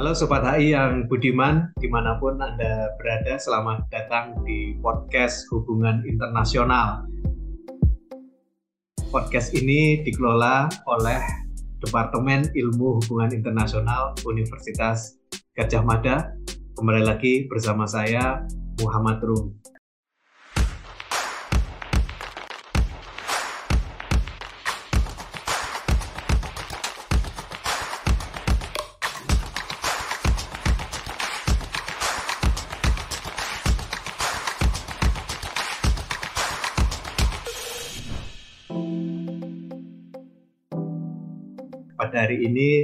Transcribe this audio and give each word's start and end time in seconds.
Halo 0.00 0.16
Sobat 0.16 0.40
HI 0.56 0.72
yang 0.72 1.04
budiman, 1.12 1.76
di 1.76 1.84
mana 1.84 2.16
pun 2.16 2.40
Anda 2.40 2.88
berada, 2.96 3.36
selamat 3.36 3.84
datang 3.92 4.32
di 4.48 4.72
podcast 4.80 5.44
Hubungan 5.52 6.00
Internasional. 6.08 7.04
Podcast 9.12 9.52
ini 9.52 10.00
dikelola 10.00 10.72
oleh 10.88 11.20
Departemen 11.84 12.48
Ilmu 12.48 13.04
Hubungan 13.04 13.28
Internasional 13.36 14.16
Universitas 14.24 15.20
Gajah 15.52 15.84
Mada. 15.84 16.32
Kembali 16.80 17.04
lagi 17.04 17.44
bersama 17.52 17.84
saya, 17.84 18.40
Muhammad 18.80 19.20
Rum. 19.20 19.52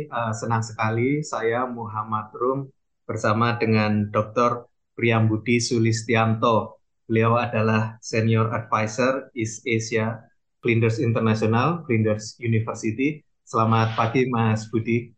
Uh, 0.09 0.33
senang 0.35 0.63
sekali 0.63 1.23
saya 1.23 1.67
Muhammad 1.67 2.31
Rum 2.35 2.71
bersama 3.07 3.55
dengan 3.57 4.11
Dr. 4.11 4.67
Priyambudi 4.99 5.63
Sulistianto. 5.63 6.83
Beliau 7.07 7.39
adalah 7.39 8.01
Senior 8.03 8.51
Advisor 8.51 9.31
East 9.39 9.63
Asia 9.63 10.19
Flinders 10.67 10.99
International, 10.99 11.87
Flinders 11.87 12.35
University. 12.43 13.23
Selamat 13.47 13.95
pagi 13.95 14.27
Mas 14.27 14.67
Budi. 14.67 15.15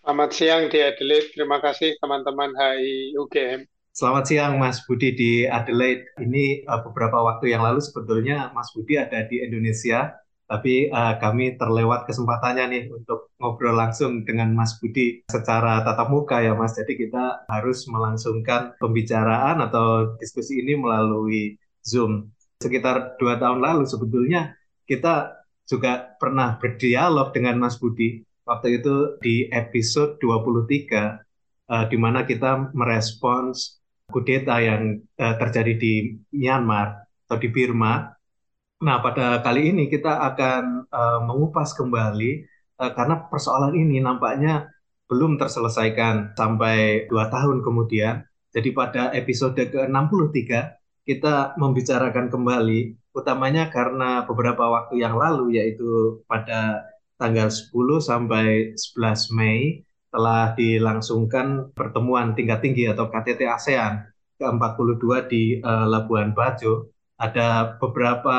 Selamat 0.00 0.30
siang 0.32 0.72
di 0.72 0.80
Adelaide. 0.80 1.28
Terima 1.36 1.60
kasih 1.60 2.00
teman-teman 2.00 2.56
HI 2.56 3.20
UGM. 3.20 3.68
Selamat 3.92 4.24
siang 4.24 4.56
Mas 4.56 4.80
Budi 4.88 5.12
di 5.12 5.44
Adelaide. 5.44 6.08
Ini 6.16 6.64
uh, 6.64 6.80
beberapa 6.80 7.20
waktu 7.20 7.52
yang 7.52 7.60
lalu 7.60 7.84
sebetulnya 7.84 8.48
Mas 8.56 8.72
Budi 8.72 8.96
ada 8.96 9.28
di 9.28 9.44
Indonesia 9.44 10.16
tapi 10.52 10.92
uh, 10.92 11.16
kami 11.16 11.56
terlewat 11.56 12.04
kesempatannya 12.04 12.64
nih 12.68 12.84
untuk 12.92 13.32
ngobrol 13.40 13.72
langsung 13.72 14.20
dengan 14.28 14.52
Mas 14.52 14.76
Budi 14.76 15.24
secara 15.24 15.80
tatap 15.80 16.12
muka 16.12 16.44
ya 16.44 16.52
Mas. 16.52 16.76
Jadi 16.76 17.08
kita 17.08 17.48
harus 17.48 17.88
melangsungkan 17.88 18.76
pembicaraan 18.76 19.64
atau 19.64 20.12
diskusi 20.20 20.60
ini 20.60 20.76
melalui 20.76 21.56
Zoom. 21.80 22.28
Sekitar 22.60 23.16
dua 23.16 23.40
tahun 23.40 23.64
lalu 23.64 23.88
sebetulnya 23.88 24.52
kita 24.84 25.40
juga 25.64 26.20
pernah 26.20 26.60
berdialog 26.60 27.32
dengan 27.32 27.56
Mas 27.56 27.80
Budi. 27.80 28.20
Waktu 28.44 28.84
itu 28.84 29.16
di 29.24 29.48
episode 29.48 30.20
23 30.20 31.72
uh, 31.72 31.84
di 31.88 31.96
mana 31.96 32.28
kita 32.28 32.76
merespons 32.76 33.80
kudeta 34.12 34.60
yang 34.60 35.00
uh, 35.16 35.34
terjadi 35.40 35.80
di 35.80 35.94
Myanmar 36.36 37.08
atau 37.24 37.40
di 37.40 37.48
Burma 37.48 38.12
Nah, 38.82 38.98
pada 38.98 39.38
kali 39.46 39.70
ini 39.70 39.86
kita 39.86 40.10
akan 40.34 40.90
uh, 40.90 41.20
mengupas 41.22 41.70
kembali 41.78 42.42
uh, 42.82 42.90
karena 42.90 43.30
persoalan 43.30 43.78
ini 43.78 44.02
nampaknya 44.02 44.74
belum 45.06 45.38
terselesaikan 45.38 46.34
sampai 46.34 47.06
dua 47.06 47.30
tahun 47.30 47.62
kemudian. 47.62 48.26
Jadi 48.50 48.74
pada 48.74 49.14
episode 49.14 49.54
ke-63 49.54 50.50
kita 51.06 51.54
membicarakan 51.56 52.26
kembali 52.26 52.98
utamanya 53.14 53.70
karena 53.70 54.26
beberapa 54.26 54.66
waktu 54.66 54.98
yang 54.98 55.14
lalu 55.14 55.62
yaitu 55.62 56.20
pada 56.26 56.82
tanggal 57.16 57.48
10 57.48 57.70
sampai 58.02 58.74
11 58.74 59.36
Mei 59.38 59.86
telah 60.10 60.58
dilangsungkan 60.58 61.70
pertemuan 61.72 62.34
tingkat 62.34 62.60
tinggi 62.60 62.90
atau 62.90 63.08
KTT 63.08 63.46
ASEAN 63.46 64.10
ke-42 64.42 65.04
di 65.30 65.42
uh, 65.62 65.86
Labuan 65.86 66.34
Bajo 66.34 66.91
ada 67.22 67.78
beberapa 67.78 68.38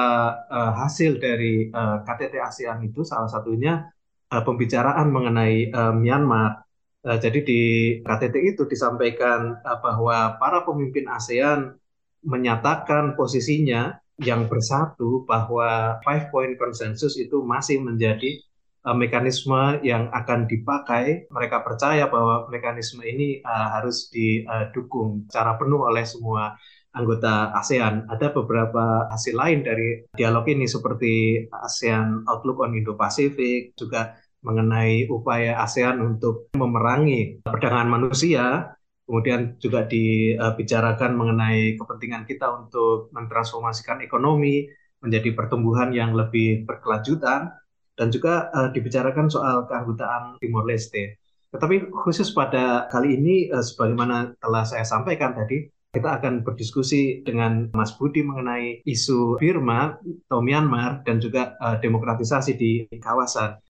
uh, 0.52 0.72
hasil 0.84 1.16
dari 1.24 1.72
uh, 1.72 2.04
eh, 2.04 2.08
KTT 2.08 2.36
ASEAN 2.36 2.84
itu 2.84 3.08
salah 3.08 3.32
satunya 3.32 3.88
uh, 4.28 4.44
pembicaraan 4.44 5.08
mengenai 5.08 5.72
uh, 5.72 5.96
Myanmar. 5.96 6.68
Uh, 7.00 7.16
jadi 7.16 7.40
di 7.48 7.62
KTT 8.04 8.36
itu 8.56 8.68
disampaikan 8.68 9.56
uh, 9.64 9.80
bahwa 9.80 10.36
para 10.36 10.68
pemimpin 10.68 11.08
ASEAN 11.08 11.80
menyatakan 12.28 13.16
posisinya 13.16 14.04
yang 14.20 14.52
bersatu 14.52 15.24
bahwa 15.24 16.00
five 16.04 16.28
point 16.28 16.60
consensus 16.60 17.16
itu 17.16 17.40
masih 17.40 17.80
menjadi 17.80 18.44
uh, 18.84 18.96
mekanisme 18.96 19.80
yang 19.80 20.12
akan 20.12 20.44
dipakai. 20.44 21.32
Mereka 21.32 21.64
percaya 21.64 22.12
bahwa 22.12 22.52
mekanisme 22.52 23.00
ini 23.08 23.40
uh, 23.48 23.80
harus 23.80 24.12
didukung 24.12 25.24
secara 25.32 25.56
penuh 25.56 25.88
oleh 25.88 26.04
semua 26.04 26.60
anggota 26.94 27.52
ASEAN. 27.58 28.06
Ada 28.08 28.30
beberapa 28.32 29.10
hasil 29.10 29.34
lain 29.34 29.66
dari 29.66 30.06
dialog 30.14 30.46
ini 30.48 30.70
seperti 30.70 31.46
ASEAN 31.50 32.30
Outlook 32.30 32.62
on 32.62 32.78
Indo-Pasifik, 32.78 33.74
juga 33.74 34.18
mengenai 34.46 35.10
upaya 35.10 35.58
ASEAN 35.62 36.00
untuk 36.00 36.54
memerangi 36.54 37.42
perdagangan 37.42 37.90
manusia, 37.90 38.76
kemudian 39.04 39.58
juga 39.60 39.84
dibicarakan 39.90 41.12
mengenai 41.18 41.76
kepentingan 41.76 42.24
kita 42.30 42.48
untuk 42.52 43.12
mentransformasikan 43.12 44.06
ekonomi 44.06 44.70
menjadi 45.04 45.36
pertumbuhan 45.36 45.92
yang 45.92 46.16
lebih 46.16 46.64
berkelanjutan, 46.64 47.52
dan 47.94 48.08
juga 48.10 48.50
uh, 48.56 48.74
dibicarakan 48.74 49.30
soal 49.30 49.70
keanggotaan 49.70 50.42
Timor 50.42 50.66
Leste. 50.66 51.22
Tetapi 51.54 51.94
khusus 51.94 52.34
pada 52.34 52.90
kali 52.90 53.20
ini, 53.20 53.36
uh, 53.54 53.62
sebagaimana 53.62 54.34
telah 54.42 54.64
saya 54.66 54.82
sampaikan 54.82 55.36
tadi, 55.38 55.70
kita 55.94 56.10
akan 56.18 56.42
berdiskusi 56.42 57.22
dengan 57.22 57.70
Mas 57.70 57.94
Budi 57.94 58.26
mengenai 58.26 58.82
isu 58.82 59.38
Burma 59.38 59.94
atau 60.02 60.42
Myanmar 60.42 61.06
dan 61.06 61.22
juga 61.22 61.54
uh, 61.62 61.78
demokratisasi 61.78 62.52
di 62.58 62.90
kawasan. 62.98 63.62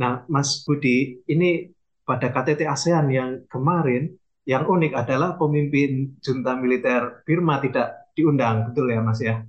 Nah, 0.00 0.24
Mas 0.32 0.64
Budi, 0.64 1.20
ini 1.28 1.68
pada 2.08 2.32
KTT 2.32 2.64
ASEAN 2.64 3.12
yang 3.12 3.44
kemarin, 3.52 4.16
yang 4.48 4.64
unik 4.64 4.96
adalah 4.96 5.36
pemimpin 5.36 6.16
junta 6.24 6.56
militer 6.56 7.20
Burma 7.28 7.60
tidak 7.60 8.08
diundang, 8.16 8.72
betul 8.72 8.88
ya 8.88 9.04
Mas 9.04 9.20
ya? 9.20 9.44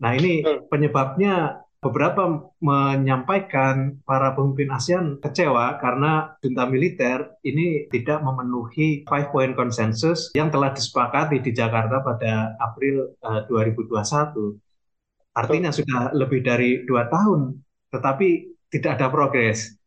Nah, 0.00 0.16
ini 0.16 0.40
penyebabnya 0.72 1.60
beberapa 1.86 2.50
menyampaikan 2.58 4.02
para 4.02 4.34
pemimpin 4.34 4.74
ASEAN 4.74 5.22
kecewa 5.22 5.78
karena 5.78 6.34
junta 6.42 6.66
militer 6.66 7.38
ini 7.46 7.86
tidak 7.86 8.26
memenuhi 8.26 9.06
five 9.06 9.30
point 9.30 9.54
consensus 9.54 10.34
yang 10.34 10.50
telah 10.50 10.74
disepakati 10.74 11.38
di 11.38 11.54
Jakarta 11.54 12.02
pada 12.02 12.58
April 12.58 13.14
uh, 13.22 13.46
eh, 13.46 13.70
2021. 13.70 15.38
Artinya 15.38 15.70
sudah 15.70 16.10
lebih 16.10 16.42
dari 16.42 16.82
dua 16.82 17.06
tahun, 17.06 17.54
tetapi 17.94 18.28
tidak 18.74 18.98
ada 18.98 19.06
progres. 19.06 19.78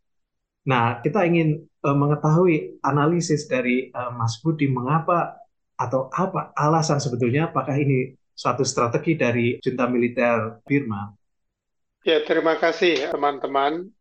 Nah, 0.71 1.03
kita 1.03 1.27
ingin 1.27 1.67
uh, 1.83 1.97
mengetahui 1.97 2.79
analisis 2.79 3.43
dari 3.51 3.91
uh, 3.91 4.15
Mas 4.15 4.39
Budi 4.39 4.71
mengapa 4.71 5.35
atau 5.75 6.07
apa 6.15 6.55
alasan 6.55 7.03
sebetulnya 7.03 7.51
apakah 7.51 7.75
ini 7.75 8.15
suatu 8.31 8.63
strategi 8.63 9.19
dari 9.19 9.59
junta 9.59 9.87
militer 9.87 10.63
Burma 10.63 11.18
Ya, 12.07 12.23
terima 12.23 12.55
kasih 12.55 13.11
teman-teman. 13.11 13.91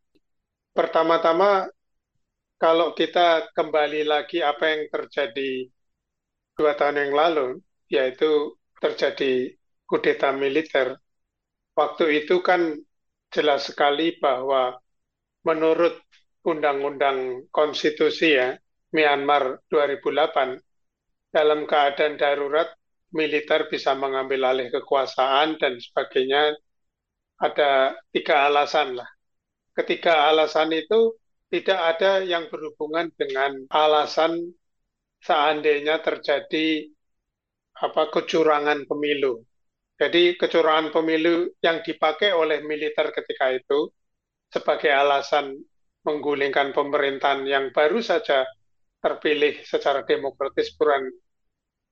Pertama-tama, 0.70 1.66
kalau 2.54 2.94
kita 2.94 3.50
kembali 3.50 4.06
lagi 4.06 4.38
apa 4.38 4.70
yang 4.70 4.82
terjadi 4.86 5.66
dua 6.54 6.78
tahun 6.78 7.10
yang 7.10 7.14
lalu, 7.18 7.46
yaitu 7.90 8.54
terjadi 8.78 9.50
kudeta 9.90 10.30
militer. 10.30 10.94
Waktu 11.74 12.22
itu 12.22 12.38
kan 12.38 12.78
jelas 13.34 13.66
sekali 13.66 14.14
bahwa 14.22 14.78
menurut 15.42 15.98
Undang-Undang 16.46 17.50
Konstitusi 17.50 18.38
ya, 18.38 18.54
Myanmar 18.94 19.58
2008, 19.66 20.54
dalam 21.34 21.66
keadaan 21.66 22.14
darurat, 22.14 22.70
militer 23.10 23.66
bisa 23.66 23.98
mengambil 23.98 24.54
alih 24.54 24.70
kekuasaan 24.70 25.58
dan 25.58 25.82
sebagainya 25.82 26.54
ada 27.38 27.94
tiga 28.10 28.50
alasan 28.50 28.98
lah. 28.98 29.08
Ketiga 29.74 30.26
alasan 30.30 30.74
itu 30.74 31.14
tidak 31.48 31.78
ada 31.96 32.20
yang 32.26 32.50
berhubungan 32.50 33.08
dengan 33.14 33.64
alasan 33.70 34.52
seandainya 35.22 36.02
terjadi 36.02 36.90
apa 37.78 38.10
kecurangan 38.10 38.84
pemilu. 38.90 39.42
Jadi 39.98 40.38
kecurangan 40.38 40.94
pemilu 40.94 41.50
yang 41.62 41.82
dipakai 41.82 42.30
oleh 42.34 42.62
militer 42.62 43.10
ketika 43.10 43.50
itu 43.54 43.90
sebagai 44.50 44.90
alasan 44.94 45.58
menggulingkan 46.06 46.70
pemerintahan 46.70 47.42
yang 47.46 47.70
baru 47.74 47.98
saja 47.98 48.46
terpilih 49.02 49.62
secara 49.66 50.02
demokratis 50.06 50.74
bulan 50.74 51.06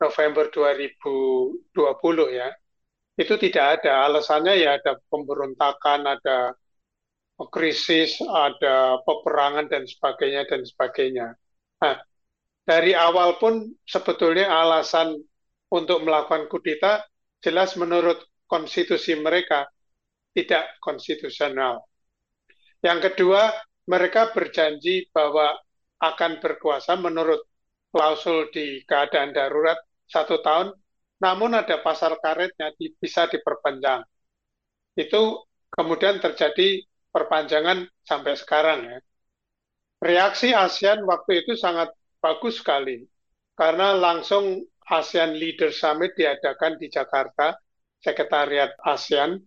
November 0.03 0.51
2020 0.51 2.39
ya 2.39 2.49
itu 3.17 3.35
tidak 3.41 3.81
ada 3.81 4.07
alasannya 4.09 4.55
ya 4.61 4.77
ada 4.77 5.01
pemberontakan 5.09 6.01
ada 6.05 6.53
krisis, 7.53 8.17
ada 8.25 8.97
peperangan 9.05 9.69
dan 9.69 9.85
sebagainya 9.85 10.49
dan 10.49 10.65
sebagainya. 10.65 11.37
Nah, 11.85 11.97
dari 12.65 12.97
awal 12.97 13.37
pun 13.37 13.69
sebetulnya 13.85 14.49
alasan 14.49 15.21
untuk 15.69 16.01
melakukan 16.01 16.49
kudeta 16.49 17.05
jelas 17.45 17.77
menurut 17.77 18.17
konstitusi 18.49 19.13
mereka 19.21 19.69
tidak 20.33 20.81
konstitusional. 20.81 21.85
Yang 22.81 23.13
kedua, 23.13 23.53
mereka 23.85 24.33
berjanji 24.33 25.09
bahwa 25.13 25.53
akan 26.01 26.41
berkuasa 26.41 26.97
menurut 26.97 27.45
klausul 27.93 28.49
di 28.53 28.85
keadaan 28.85 29.33
darurat 29.33 29.77
satu 30.09 30.41
tahun, 30.45 30.73
namun 31.17 31.57
ada 31.57 31.81
pasal 31.81 32.21
karetnya 32.21 32.73
bisa 33.01 33.29
diperpanjang. 33.29 34.05
Itu 34.97 35.45
kemudian 35.73 36.21
terjadi 36.21 36.85
perpanjangan 37.13 37.89
sampai 38.05 38.35
sekarang 38.37 38.81
ya. 38.85 38.99
Reaksi 39.97 40.53
ASEAN 40.53 41.09
waktu 41.09 41.45
itu 41.45 41.57
sangat 41.57 41.89
bagus 42.21 42.61
sekali 42.61 43.09
karena 43.57 43.97
langsung 43.97 44.61
ASEAN 44.87 45.35
Leader 45.41 45.73
Summit 45.73 46.13
diadakan 46.15 46.77
di 46.77 46.93
Jakarta, 46.93 47.57
Sekretariat 47.99 48.77
ASEAN, 48.85 49.41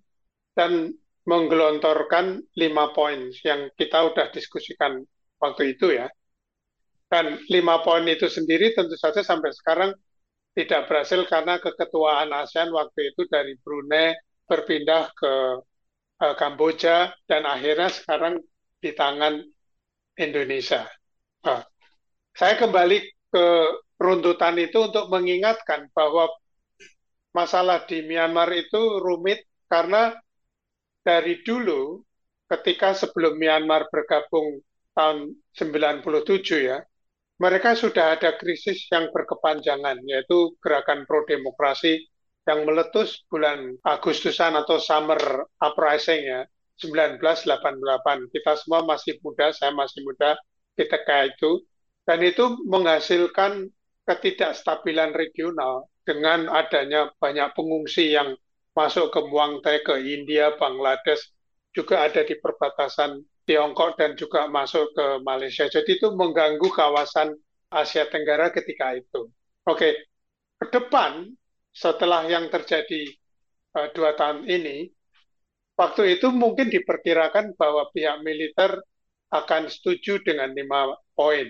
dan 0.58 0.92
menggelontorkan 1.30 2.42
lima 2.58 2.90
poin 2.92 3.30
yang 3.46 3.70
kita 3.78 4.10
sudah 4.10 4.28
diskusikan 4.34 5.06
waktu 5.38 5.78
itu 5.78 5.94
ya. 5.94 6.10
Dan 7.10 7.38
lima 7.50 7.82
poin 7.86 8.04
itu 8.10 8.26
sendiri 8.26 8.74
tentu 8.74 8.98
saja 8.98 9.22
sampai 9.22 9.54
sekarang 9.54 9.94
tidak 10.60 10.92
berhasil 10.92 11.24
karena 11.24 11.56
keketuaan 11.64 12.36
ASEAN 12.36 12.76
waktu 12.76 13.16
itu 13.16 13.24
dari 13.32 13.56
Brunei 13.64 14.12
berpindah 14.44 15.08
ke 15.16 15.34
uh, 16.20 16.36
Kamboja 16.36 17.16
dan 17.32 17.48
akhirnya 17.48 17.88
sekarang 17.88 18.44
di 18.84 18.92
tangan 18.92 19.40
Indonesia. 20.20 20.84
Nah, 21.48 21.64
saya 22.36 22.60
kembali 22.60 22.98
ke 23.32 23.46
runtutan 23.96 24.60
itu 24.60 24.92
untuk 24.92 25.08
mengingatkan 25.08 25.88
bahwa 25.96 26.28
masalah 27.32 27.88
di 27.88 28.04
Myanmar 28.04 28.52
itu 28.52 29.00
rumit 29.00 29.48
karena 29.72 30.12
dari 31.08 31.40
dulu 31.40 32.04
ketika 32.52 32.92
sebelum 32.92 33.40
Myanmar 33.40 33.88
bergabung 33.88 34.60
tahun 34.92 35.40
97 35.56 36.68
ya, 36.68 36.84
mereka 37.40 37.72
sudah 37.74 38.20
ada 38.20 38.36
krisis 38.36 38.86
yang 38.92 39.10
berkepanjangan 39.16 40.04
yaitu 40.04 40.54
gerakan 40.60 41.08
pro 41.08 41.24
demokrasi 41.24 42.04
yang 42.44 42.68
meletus 42.68 43.24
bulan 43.32 43.80
Agustusan 43.86 44.60
atau 44.60 44.76
summer 44.78 45.48
uprising 45.64 46.20
ya 46.20 46.44
1988. 46.80 48.32
Kita 48.32 48.52
semua 48.60 48.84
masih 48.84 49.20
muda, 49.24 49.56
saya 49.56 49.72
masih 49.72 50.04
muda 50.04 50.36
ketika 50.76 51.28
itu 51.28 51.64
dan 52.04 52.20
itu 52.24 52.60
menghasilkan 52.68 53.72
ketidakstabilan 54.08 55.14
regional 55.14 55.88
dengan 56.04 56.50
adanya 56.50 57.14
banyak 57.22 57.54
pengungsi 57.54 58.18
yang 58.18 58.34
masuk 58.74 59.14
ke 59.14 59.20
Muang 59.30 59.62
Thai, 59.62 59.86
ke 59.86 60.02
India, 60.02 60.58
Bangladesh, 60.58 61.22
juga 61.76 62.02
ada 62.02 62.26
di 62.26 62.34
perbatasan 62.34 63.22
Tiongkok 63.50 63.98
dan 63.98 64.14
juga 64.14 64.46
masuk 64.46 64.94
ke 64.94 65.26
Malaysia. 65.26 65.66
Jadi 65.66 65.98
itu 65.98 66.14
mengganggu 66.14 66.70
kawasan 66.70 67.34
Asia 67.74 68.06
Tenggara 68.06 68.54
ketika 68.54 68.94
itu. 68.94 69.34
Oke, 69.66 70.06
ke 70.62 70.66
depan 70.70 71.34
setelah 71.74 72.30
yang 72.30 72.46
terjadi 72.54 73.10
uh, 73.74 73.90
dua 73.98 74.14
tahun 74.14 74.46
ini, 74.46 74.94
waktu 75.74 76.22
itu 76.22 76.30
mungkin 76.30 76.70
diperkirakan 76.70 77.58
bahwa 77.58 77.90
pihak 77.90 78.22
militer 78.22 78.78
akan 79.34 79.66
setuju 79.66 80.22
dengan 80.22 80.54
lima 80.54 80.94
poin. 81.18 81.50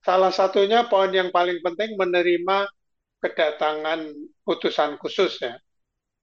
Salah 0.00 0.32
satunya 0.32 0.88
poin 0.88 1.12
yang 1.12 1.28
paling 1.28 1.60
penting 1.60 1.92
menerima 2.00 2.72
kedatangan 3.20 4.16
utusan 4.48 4.96
khusus 4.96 5.36
ya. 5.44 5.60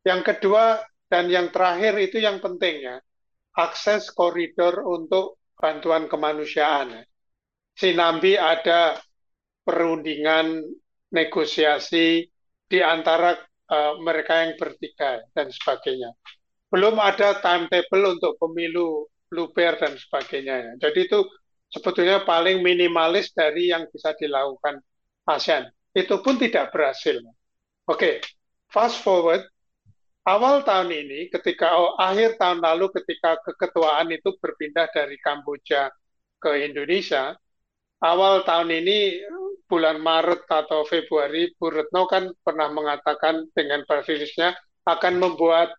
Yang 0.01 0.33
kedua 0.33 0.81
dan 1.13 1.29
yang 1.29 1.53
terakhir 1.53 1.93
itu 2.01 2.17
yang 2.17 2.41
penting 2.41 2.81
ya, 2.81 2.97
akses 3.55 4.11
koridor 4.11 4.83
untuk 4.83 5.39
bantuan 5.55 6.11
kemanusiaan. 6.11 6.91
Ya. 6.91 7.03
Sinambi 7.75 8.39
ada 8.39 8.99
perundingan 9.63 10.63
negosiasi 11.11 12.27
di 12.67 12.79
antara 12.79 13.35
uh, 13.71 13.99
mereka 13.99 14.45
yang 14.47 14.53
bertiga 14.59 15.23
dan 15.31 15.51
sebagainya. 15.51 16.11
Belum 16.71 16.99
ada 16.99 17.39
timetable 17.39 18.19
untuk 18.19 18.35
pemilu 18.39 19.07
luber 19.31 19.79
dan 19.79 19.95
sebagainya. 19.95 20.75
Jadi 20.79 21.07
itu 21.07 21.19
sebetulnya 21.71 22.23
paling 22.23 22.63
minimalis 22.63 23.31
dari 23.31 23.71
yang 23.71 23.87
bisa 23.91 24.15
dilakukan 24.15 24.79
ASEAN. 25.27 25.67
Itu 25.95 26.19
pun 26.19 26.35
tidak 26.35 26.75
berhasil. 26.75 27.19
Oke, 27.19 27.31
okay. 27.87 28.13
fast 28.67 28.99
forward 28.99 29.43
awal 30.25 30.65
tahun 30.65 30.89
ini, 30.91 31.29
ketika 31.29 31.77
oh, 31.77 31.95
akhir 31.95 32.41
tahun 32.41 32.59
lalu, 32.59 32.89
ketika 33.01 33.37
keketuaan 33.45 34.09
itu 34.11 34.33
berpindah 34.41 34.89
dari 34.91 35.15
Kamboja 35.21 35.93
ke 36.41 36.65
Indonesia, 36.65 37.37
awal 38.01 38.41
tahun 38.43 38.73
ini 38.73 38.97
bulan 39.65 40.01
Maret 40.01 40.45
atau 40.45 40.85
Februari, 40.85 41.53
Bu 41.57 41.73
Retno 41.73 42.05
kan 42.05 42.29
pernah 42.41 42.69
mengatakan 42.69 43.49
dengan 43.53 43.81
presilisnya 43.85 44.53
akan 44.85 45.17
membuat 45.17 45.73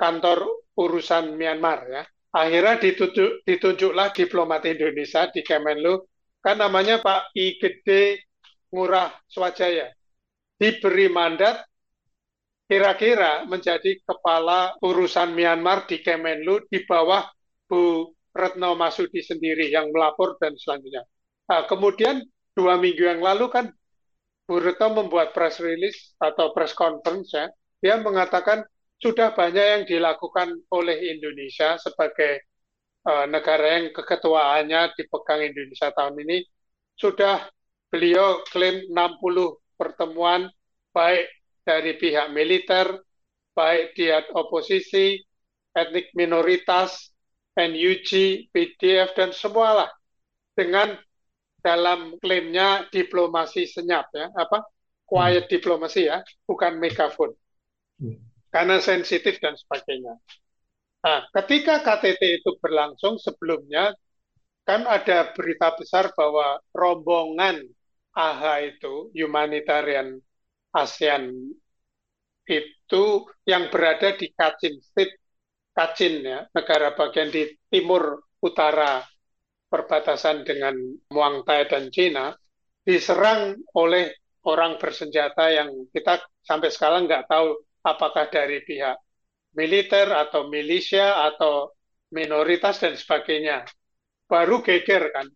kantor 0.00 0.48
urusan 0.76 1.36
Myanmar 1.36 1.84
ya. 1.88 2.02
Akhirnya 2.28 2.76
ditunjuk, 2.76 3.44
ditunjuklah 3.44 4.12
diplomat 4.12 4.64
Indonesia 4.68 5.28
di 5.32 5.40
Kemenlu, 5.40 6.04
kan 6.44 6.60
namanya 6.60 7.00
Pak 7.00 7.32
I 7.36 7.56
Gede 7.56 8.24
Ngurah 8.72 9.12
Swajaya. 9.28 9.88
Diberi 10.58 11.08
mandat 11.08 11.67
kira-kira 12.68 13.48
menjadi 13.48 13.96
kepala 14.04 14.76
urusan 14.84 15.32
Myanmar 15.32 15.88
di 15.88 16.04
Kemenlu 16.04 16.68
di 16.68 16.84
bawah 16.84 17.24
Bu 17.64 18.12
Retno 18.36 18.76
Masudi 18.76 19.24
sendiri 19.24 19.72
yang 19.72 19.88
melapor 19.88 20.36
dan 20.36 20.52
selanjutnya. 20.54 21.02
Nah, 21.48 21.64
kemudian 21.64 22.20
dua 22.52 22.76
minggu 22.76 23.08
yang 23.08 23.24
lalu 23.24 23.48
kan 23.48 23.72
Bu 24.44 24.60
Retno 24.60 24.92
membuat 24.92 25.32
press 25.32 25.64
release 25.64 26.12
atau 26.20 26.52
press 26.52 26.76
conference 26.76 27.32
ya, 27.32 27.48
dia 27.80 27.96
mengatakan 27.98 28.62
sudah 29.00 29.32
banyak 29.32 29.64
yang 29.64 29.82
dilakukan 29.88 30.52
oleh 30.68 31.16
Indonesia 31.16 31.80
sebagai 31.80 32.44
uh, 33.08 33.24
negara 33.24 33.80
yang 33.80 33.94
keketuaannya 33.94 34.92
dipegang 34.98 35.40
Indonesia 35.40 35.88
tahun 35.94 36.18
ini 36.26 36.38
sudah 36.98 37.46
beliau 37.88 38.44
klaim 38.50 38.84
60 38.90 39.78
pertemuan 39.78 40.50
baik 40.90 41.37
dari 41.68 42.00
pihak 42.00 42.32
militer, 42.32 42.96
baik 43.52 43.92
di 43.92 44.08
oposisi, 44.32 45.20
etnik 45.76 46.08
minoritas, 46.16 47.12
NUG, 47.52 48.08
PDF 48.48 49.12
dan 49.12 49.36
semualah 49.36 49.92
dengan 50.56 50.96
dalam 51.60 52.16
klaimnya 52.22 52.88
diplomasi 52.88 53.68
senyap 53.68 54.08
ya 54.14 54.30
apa 54.32 54.62
quiet 55.04 55.44
hmm. 55.44 55.52
diplomasi 55.52 56.06
ya 56.06 56.22
bukan 56.46 56.78
megafon 56.78 57.34
hmm. 58.00 58.16
karena 58.48 58.80
sensitif 58.80 59.36
dan 59.42 59.58
sebagainya. 59.58 60.16
Nah, 60.98 61.28
ketika 61.34 61.84
KTT 61.84 62.42
itu 62.42 62.56
berlangsung 62.62 63.20
sebelumnya 63.20 63.92
kan 64.64 64.86
ada 64.88 65.34
berita 65.34 65.74
besar 65.76 66.10
bahwa 66.14 66.62
rombongan 66.72 67.60
AHA 68.14 68.76
itu 68.76 69.08
humanitarian 69.14 70.18
ASEAN 70.74 71.32
itu 72.48 73.04
yang 73.44 73.68
berada 73.68 74.16
di 74.16 74.32
Kachin 74.32 74.80
State, 74.80 75.20
Kachin 75.76 76.24
ya, 76.24 76.48
negara 76.52 76.96
bagian 76.96 77.28
di 77.28 77.44
timur 77.68 78.24
utara 78.40 79.04
perbatasan 79.68 80.48
dengan 80.48 80.74
Muang 81.12 81.44
Thai 81.44 81.68
dan 81.68 81.92
Cina 81.92 82.32
diserang 82.88 83.60
oleh 83.76 84.08
orang 84.48 84.80
bersenjata 84.80 85.52
yang 85.52 85.68
kita 85.92 86.24
sampai 86.40 86.72
sekarang 86.72 87.04
nggak 87.04 87.28
tahu 87.28 87.52
apakah 87.84 88.32
dari 88.32 88.64
pihak 88.64 88.96
militer 89.52 90.08
atau 90.08 90.48
milisia 90.48 91.28
atau 91.28 91.68
minoritas 92.12 92.80
dan 92.80 92.96
sebagainya. 92.96 93.68
Baru 94.24 94.64
geger 94.64 95.12
kan. 95.12 95.26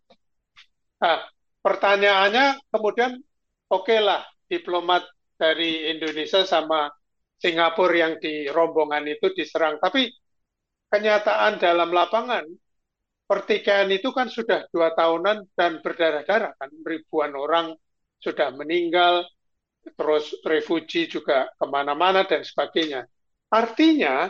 Nah, 1.00 1.20
pertanyaannya 1.60 2.60
kemudian 2.72 3.20
oke 3.68 3.84
okay 3.84 4.00
lah 4.00 4.24
diplomat 4.48 5.04
dari 5.42 5.90
Indonesia 5.90 6.46
sama 6.46 6.86
Singapura 7.42 7.98
yang 7.98 8.14
di 8.22 8.46
rombongan 8.46 9.02
itu 9.10 9.34
diserang. 9.34 9.82
Tapi 9.82 10.06
kenyataan 10.86 11.58
dalam 11.58 11.90
lapangan 11.90 12.46
pertikaian 13.26 13.90
itu 13.90 14.14
kan 14.14 14.30
sudah 14.30 14.70
dua 14.70 14.94
tahunan 14.94 15.50
dan 15.58 15.82
berdarah-darah 15.82 16.54
kan 16.54 16.70
ribuan 16.86 17.34
orang 17.34 17.74
sudah 18.22 18.54
meninggal 18.54 19.26
terus 19.82 20.36
refugi 20.46 21.10
juga 21.10 21.50
ke 21.58 21.64
mana-mana 21.66 22.22
dan 22.28 22.44
sebagainya 22.44 23.08
artinya 23.48 24.28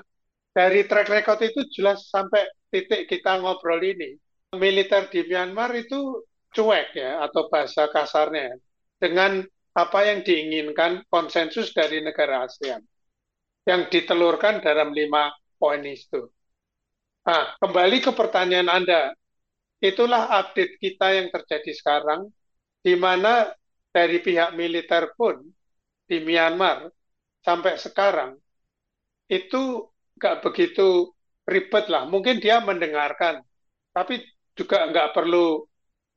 dari 0.52 0.84
track 0.84 1.08
record 1.08 1.40
itu 1.44 1.60
jelas 1.72 2.08
sampai 2.12 2.44
titik 2.68 3.08
kita 3.08 3.40
ngobrol 3.40 3.80
ini. 3.80 4.16
Militer 4.52 5.08
di 5.08 5.24
Myanmar 5.24 5.72
itu 5.72 6.24
cuek 6.52 6.92
ya, 6.92 7.24
atau 7.24 7.48
bahasa 7.48 7.88
kasarnya, 7.88 8.52
dengan 9.00 9.40
apa 9.72 9.98
yang 10.04 10.20
diinginkan 10.20 11.04
konsensus 11.08 11.72
dari 11.72 12.04
negara 12.04 12.44
ASEAN 12.44 12.84
yang 13.64 13.88
ditelurkan 13.88 14.60
dalam 14.60 14.92
lima 14.92 15.32
poin 15.56 15.80
itu. 15.86 16.28
Nah, 17.22 17.54
kembali 17.62 18.02
ke 18.02 18.10
pertanyaan 18.12 18.68
Anda, 18.68 19.14
itulah 19.78 20.28
update 20.42 20.82
kita 20.82 21.14
yang 21.14 21.30
terjadi 21.30 21.70
sekarang, 21.70 22.28
di 22.82 22.98
mana 22.98 23.48
dari 23.94 24.18
pihak 24.18 24.58
militer 24.58 25.14
pun 25.14 25.38
di 26.04 26.18
Myanmar 26.18 26.90
sampai 27.46 27.78
sekarang 27.78 28.34
itu 29.30 29.86
nggak 30.18 30.42
begitu 30.42 31.14
ribet 31.46 31.86
lah. 31.86 32.04
Mungkin 32.10 32.42
dia 32.42 32.58
mendengarkan, 32.58 33.40
tapi 33.94 34.20
juga 34.58 34.84
nggak 34.90 35.14
perlu 35.14 35.62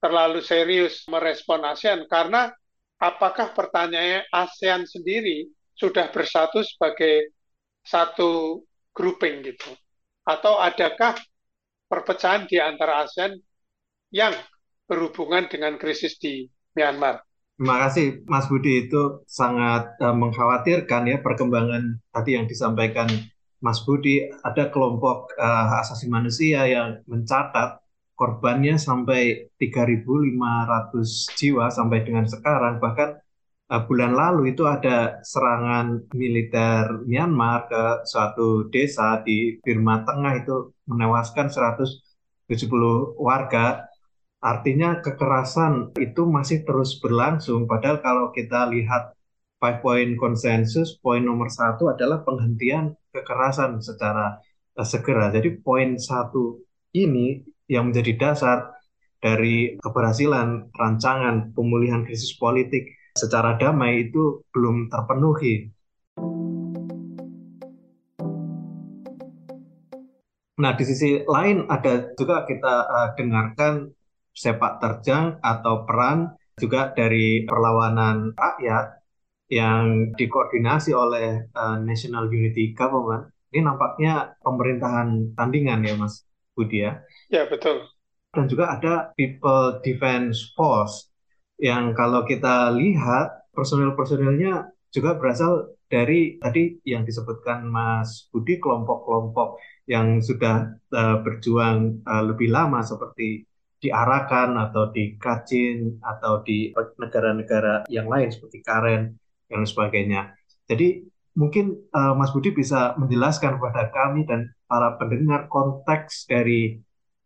terlalu 0.02 0.42
serius 0.42 1.06
merespon 1.08 1.64
ASEAN 1.64 2.10
karena 2.10 2.50
apakah 3.00 3.52
pertanyaannya 3.52 4.30
ASEAN 4.32 4.88
sendiri 4.88 5.50
sudah 5.76 6.10
bersatu 6.12 6.64
sebagai 6.64 7.36
satu 7.84 8.64
grouping 8.96 9.44
gitu? 9.44 9.72
Atau 10.26 10.58
adakah 10.58 11.20
perpecahan 11.86 12.50
di 12.50 12.58
antara 12.58 13.06
ASEAN 13.06 13.38
yang 14.10 14.34
berhubungan 14.90 15.46
dengan 15.52 15.76
krisis 15.76 16.18
di 16.18 16.48
Myanmar? 16.74 17.22
Terima 17.56 17.88
kasih 17.88 18.28
Mas 18.28 18.52
Budi. 18.52 18.88
Itu 18.88 19.24
sangat 19.32 19.96
uh, 20.04 20.12
mengkhawatirkan 20.12 21.08
ya 21.08 21.18
perkembangan 21.24 22.04
tadi 22.12 22.36
yang 22.36 22.52
disampaikan 22.52 23.08
Mas 23.64 23.80
Budi. 23.88 24.28
Ada 24.44 24.68
kelompok 24.74 25.32
uh, 25.40 25.80
asasi 25.80 26.12
manusia 26.12 26.68
yang 26.68 27.00
mencatat 27.08 27.85
korbannya 28.16 28.76
sampai 28.80 29.52
3.500 29.60 31.38
jiwa 31.40 31.66
sampai 31.68 32.00
dengan 32.08 32.26
sekarang 32.26 32.80
bahkan 32.80 33.20
uh, 33.72 33.82
bulan 33.88 34.16
lalu 34.16 34.56
itu 34.56 34.64
ada 34.66 35.20
serangan 35.22 36.08
militer 36.16 37.06
Myanmar 37.06 37.68
ke 37.68 37.84
suatu 38.08 38.72
desa 38.72 39.22
di 39.22 39.60
Burma 39.60 40.02
Tengah 40.08 40.34
itu 40.42 40.72
menewaskan 40.88 41.52
170 41.52 42.00
warga 43.20 43.86
Artinya 44.46 45.02
kekerasan 45.02 45.98
itu 45.98 46.22
masih 46.30 46.62
terus 46.70 47.02
berlangsung. 47.02 47.66
Padahal 47.66 47.98
kalau 48.06 48.26
kita 48.30 48.70
lihat 48.70 49.18
five 49.58 49.82
point 49.82 50.14
konsensus, 50.22 51.02
poin 51.02 51.26
nomor 51.26 51.50
satu 51.50 51.90
adalah 51.90 52.22
penghentian 52.22 52.94
kekerasan 53.10 53.82
secara 53.82 54.38
uh, 54.78 54.86
segera. 54.86 55.34
Jadi 55.34 55.58
poin 55.66 55.98
satu 55.98 56.62
ini 56.94 57.42
yang 57.66 57.90
menjadi 57.90 58.14
dasar 58.18 58.76
dari 59.22 59.74
keberhasilan 59.82 60.70
rancangan 60.76 61.56
pemulihan 61.58 62.06
krisis 62.06 62.38
politik 62.38 62.94
secara 63.16 63.58
damai 63.58 64.10
itu 64.10 64.44
belum 64.54 64.92
terpenuhi. 64.92 65.72
Nah, 70.56 70.72
di 70.72 70.84
sisi 70.88 71.20
lain 71.28 71.68
ada 71.68 72.16
juga 72.16 72.48
kita 72.48 72.74
uh, 72.88 73.10
dengarkan 73.20 73.92
sepak 74.32 74.80
terjang 74.80 75.40
atau 75.44 75.84
peran 75.84 76.32
juga 76.56 76.96
dari 76.96 77.44
perlawanan 77.44 78.32
rakyat 78.36 79.04
yang 79.52 80.16
dikoordinasi 80.16 80.92
oleh 80.96 81.52
uh, 81.54 81.78
National 81.84 82.32
Unity 82.32 82.72
Government. 82.72 83.32
Ini 83.52 83.62
nampaknya 83.64 84.36
pemerintahan 84.44 85.38
tandingan 85.38 85.86
ya 85.86 85.96
Mas 85.96 86.25
Budi 86.56 86.88
ya? 86.88 87.04
Ya 87.30 87.46
betul. 87.46 87.86
Dan 88.32 88.48
juga 88.48 88.80
ada 88.80 89.12
People 89.16 89.80
Defense 89.84 90.56
Force 90.56 91.12
yang 91.60 91.96
kalau 91.96 92.28
kita 92.28 92.72
lihat 92.76 93.48
personil-personilnya 93.56 94.72
juga 94.92 95.16
berasal 95.16 95.76
dari 95.88 96.36
tadi 96.42 96.80
yang 96.84 97.06
disebutkan 97.08 97.68
Mas 97.68 98.28
Budi 98.34 98.60
kelompok-kelompok 98.60 99.62
yang 99.86 100.20
sudah 100.20 100.76
uh, 100.92 101.22
berjuang 101.22 102.02
uh, 102.04 102.24
lebih 102.26 102.50
lama 102.50 102.82
seperti 102.82 103.46
di 103.80 103.90
Arakan 103.94 104.58
atau 104.58 104.90
di 104.90 105.14
Kacin 105.16 106.02
atau 106.02 106.42
di 106.42 106.74
negara-negara 106.74 107.86
yang 107.94 108.10
lain 108.10 108.34
seperti 108.34 108.66
Karen 108.66 109.14
dan 109.46 109.62
sebagainya. 109.62 110.34
Jadi 110.66 111.06
mungkin 111.36 111.76
uh, 111.92 112.16
Mas 112.16 112.32
Budi 112.32 112.56
bisa 112.56 112.96
menjelaskan 112.96 113.60
kepada 113.60 113.92
kami 113.92 114.24
dan 114.24 114.50
para 114.66 114.96
pendengar 114.96 115.52
konteks 115.52 116.26
dari 116.32 116.80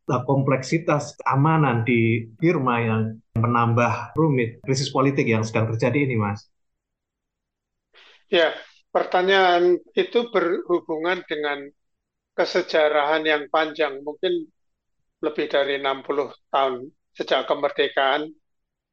uh, 0.10 0.22
kompleksitas 0.26 1.14
keamanan 1.22 1.86
di 1.86 2.26
Burma 2.36 2.82
yang 2.82 3.02
menambah 3.38 4.18
rumit 4.18 4.60
krisis 4.66 4.90
politik 4.90 5.30
yang 5.30 5.46
sedang 5.46 5.70
terjadi 5.72 6.10
ini, 6.10 6.18
Mas. 6.18 6.50
Ya, 8.30 8.54
pertanyaan 8.90 9.78
itu 9.94 10.30
berhubungan 10.34 11.22
dengan 11.30 11.70
kesejarahan 12.34 13.26
yang 13.26 13.46
panjang. 13.50 14.02
Mungkin 14.02 14.50
lebih 15.22 15.50
dari 15.50 15.78
60 15.82 16.34
tahun 16.54 16.90
sejak 17.18 17.46
kemerdekaan, 17.50 18.30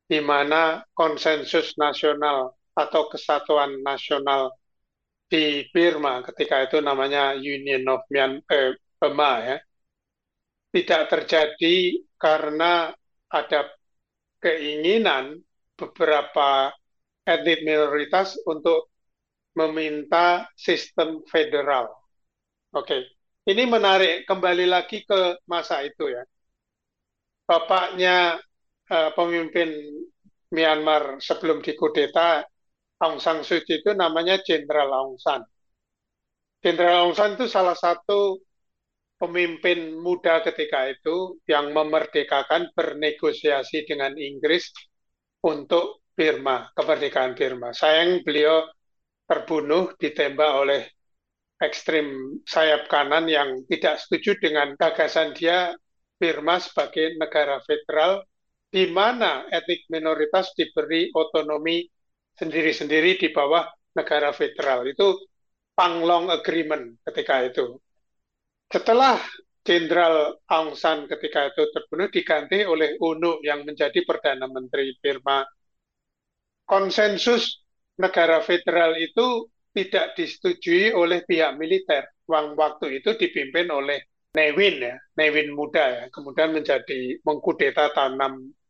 di 0.06 0.20
mana 0.22 0.84
konsensus 0.94 1.74
nasional 1.76 2.54
atau 2.76 3.08
kesatuan 3.08 3.80
nasional 3.82 4.52
di 5.26 5.66
Burma 5.74 6.22
ketika 6.22 6.62
itu 6.66 6.78
namanya 6.78 7.34
Union 7.34 7.82
of 7.90 8.02
Myanmar, 8.10 8.46
eh, 8.50 8.72
Burma 8.98 9.32
ya, 9.42 9.56
tidak 10.70 11.02
terjadi 11.10 11.76
karena 12.16 12.94
ada 13.30 13.60
keinginan 14.38 15.42
beberapa 15.74 16.70
etnik 17.26 17.66
minoritas 17.66 18.38
untuk 18.46 18.92
meminta 19.56 20.46
sistem 20.54 21.24
federal. 21.26 21.90
Oke, 22.76 22.86
okay. 22.86 23.02
Ini 23.46 23.62
menarik 23.62 24.26
kembali 24.26 24.66
lagi 24.66 25.06
ke 25.06 25.38
masa 25.46 25.78
itu 25.86 26.10
ya. 26.10 26.26
Bapaknya 27.46 28.42
uh, 28.90 29.10
pemimpin 29.14 29.70
Myanmar 30.50 31.22
sebelum 31.22 31.62
dikudeta 31.62 32.42
Aung 33.02 33.20
San 33.20 33.44
Suu 33.44 33.60
Kyi 33.60 33.84
itu 33.84 33.92
namanya 33.92 34.40
Jenderal 34.40 34.88
Aung 34.92 35.20
San. 35.20 35.44
Jenderal 36.64 37.04
Aung 37.04 37.16
San 37.16 37.36
itu 37.36 37.44
salah 37.46 37.76
satu 37.76 38.40
pemimpin 39.16 39.96
muda 39.96 40.44
ketika 40.44 40.88
itu 40.88 41.40
yang 41.48 41.72
memerdekakan 41.72 42.72
bernegosiasi 42.76 43.88
dengan 43.88 44.16
Inggris 44.16 44.72
untuk 45.44 46.04
Burma, 46.16 46.72
kemerdekaan 46.72 47.36
Burma. 47.36 47.76
Sayang 47.76 48.24
beliau 48.24 48.64
terbunuh 49.28 49.92
ditembak 50.00 50.52
oleh 50.56 50.82
ekstrim 51.60 52.40
sayap 52.44 52.88
kanan 52.88 53.28
yang 53.28 53.64
tidak 53.68 54.00
setuju 54.00 54.36
dengan 54.40 54.76
gagasan 54.76 55.32
dia 55.36 55.72
Burma 56.16 56.56
sebagai 56.60 57.16
negara 57.20 57.60
federal 57.64 58.24
di 58.72 58.88
mana 58.88 59.44
etnik 59.52 59.84
minoritas 59.92 60.52
diberi 60.56 61.12
otonomi 61.12 61.84
sendiri-sendiri 62.36 63.16
di 63.16 63.28
bawah 63.32 63.64
negara 63.96 64.30
federal. 64.36 64.84
Itu 64.86 65.26
Panglong 65.76 66.32
Agreement 66.32 67.00
ketika 67.04 67.44
itu. 67.44 67.76
Setelah 68.72 69.20
Jenderal 69.66 70.38
Aung 70.46 70.78
San 70.78 71.10
ketika 71.10 71.50
itu 71.50 71.66
terbunuh 71.74 72.06
diganti 72.06 72.62
oleh 72.62 72.94
UNU 73.02 73.42
yang 73.42 73.66
menjadi 73.66 73.98
Perdana 74.06 74.46
Menteri 74.46 74.94
Burma. 75.02 75.42
Konsensus 76.62 77.66
negara 77.98 78.38
federal 78.46 78.94
itu 78.94 79.50
tidak 79.74 80.14
disetujui 80.14 80.94
oleh 80.94 81.26
pihak 81.26 81.58
militer. 81.58 82.06
Wang 82.30 82.54
waktu 82.54 83.02
itu 83.02 83.18
dipimpin 83.18 83.70
oleh 83.70 84.06
Newin 84.34 84.82
ya, 84.82 84.94
Newin 85.18 85.50
muda 85.50 85.82
ya, 85.82 86.04
kemudian 86.12 86.52
menjadi 86.52 87.16
mengkudeta 87.24 87.90
tahun 87.96 88.20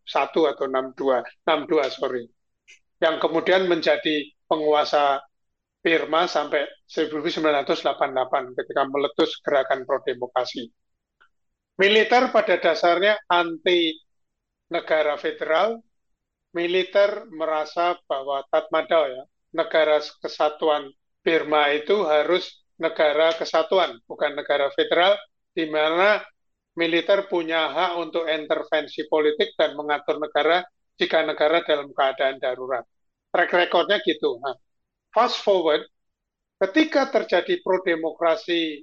61 0.07 0.53
atau 0.55 0.67
62, 0.71 1.25
62 1.45 1.91
sorry. 1.91 2.25
Yang 2.97 3.17
kemudian 3.21 3.69
menjadi 3.69 4.33
penguasa 4.49 5.21
Burma 5.87 6.27
sampai 6.27 6.67
1988 6.91 8.59
ketika 8.59 8.83
meletus 8.91 9.39
gerakan 9.39 9.87
pro-demokrasi. 9.87 10.67
Militer 11.79 12.35
pada 12.35 12.59
dasarnya 12.59 13.15
anti 13.31 13.95
negara 14.67 15.15
federal, 15.15 15.79
militer 16.57 17.29
merasa 17.31 17.95
bahwa 18.11 18.43
Tatmadaw 18.51 19.05
ya, 19.15 19.23
negara 19.55 20.03
kesatuan 20.19 20.91
Burma 21.23 21.71
itu 21.71 22.03
harus 22.03 22.67
negara 22.83 23.31
kesatuan, 23.39 24.01
bukan 24.11 24.35
negara 24.35 24.73
federal, 24.75 25.15
di 25.55 25.71
mana 25.71 26.19
militer 26.77 27.31
punya 27.31 27.73
hak 27.73 27.93
untuk 27.99 28.27
intervensi 28.27 29.07
politik 29.09 29.55
dan 29.55 29.79
mengatur 29.79 30.21
negara 30.21 30.67
jika 30.97 31.25
negara 31.25 31.63
dalam 31.65 31.93
keadaan 31.93 32.41
darurat. 32.41 32.85
Track 33.33 33.53
recordnya 33.53 34.01
gitu. 34.05 34.41
Nah, 34.41 34.57
fast 35.13 35.41
forward, 35.45 35.85
ketika 36.61 37.13
terjadi 37.13 37.61
pro-demokrasi 37.61 38.81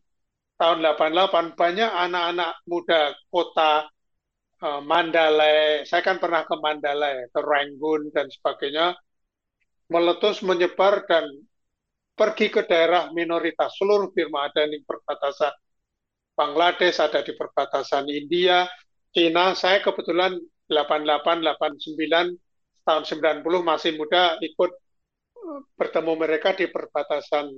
tahun 0.62 0.86
88 0.86 1.58
banyak 1.58 1.90
anak-anak 1.90 2.52
muda 2.70 3.18
kota 3.34 3.90
uh, 4.62 4.82
Mandalay, 4.86 5.84
saya 5.90 6.06
kan 6.06 6.22
pernah 6.22 6.46
ke 6.46 6.56
Mandalay, 6.62 7.26
ke 7.34 7.40
Rangoon 7.42 8.14
dan 8.14 8.30
sebagainya, 8.30 8.94
meletus 9.90 10.46
menyebar 10.46 11.04
dan 11.10 11.26
pergi 12.14 12.54
ke 12.54 12.62
daerah 12.70 13.10
minoritas. 13.10 13.74
Seluruh 13.78 14.14
Birma 14.14 14.48
ada 14.50 14.70
di 14.70 14.78
perbatasan 14.86 15.54
Bangladesh, 16.38 16.98
ada 17.02 17.26
di 17.26 17.34
perbatasan 17.34 18.06
India, 18.10 18.70
Cina. 19.14 19.54
Saya 19.58 19.82
kebetulan 19.82 20.38
88, 20.68 21.44
89, 21.44 22.84
tahun 22.84 23.04
90 23.04 23.64
masih 23.64 23.92
muda 23.96 24.38
ikut 24.44 24.72
eh, 25.40 25.60
bertemu 25.80 26.14
mereka 26.20 26.56
di 26.56 26.68
perbatasan 26.68 27.52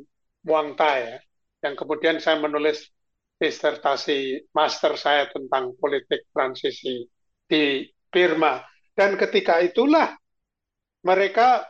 Muang 0.45 0.77
Thai 0.77 0.97
ya. 1.01 1.17
Yang 1.65 1.75
kemudian 1.81 2.17
saya 2.21 2.37
menulis 2.37 2.93
disertasi 3.41 4.47
master 4.53 4.95
saya 4.95 5.27
tentang 5.33 5.73
politik 5.81 6.29
transisi 6.31 7.03
di 7.49 7.83
Birma. 8.07 8.63
Dan 8.95 9.19
ketika 9.19 9.59
itulah 9.59 10.15
mereka 11.03 11.67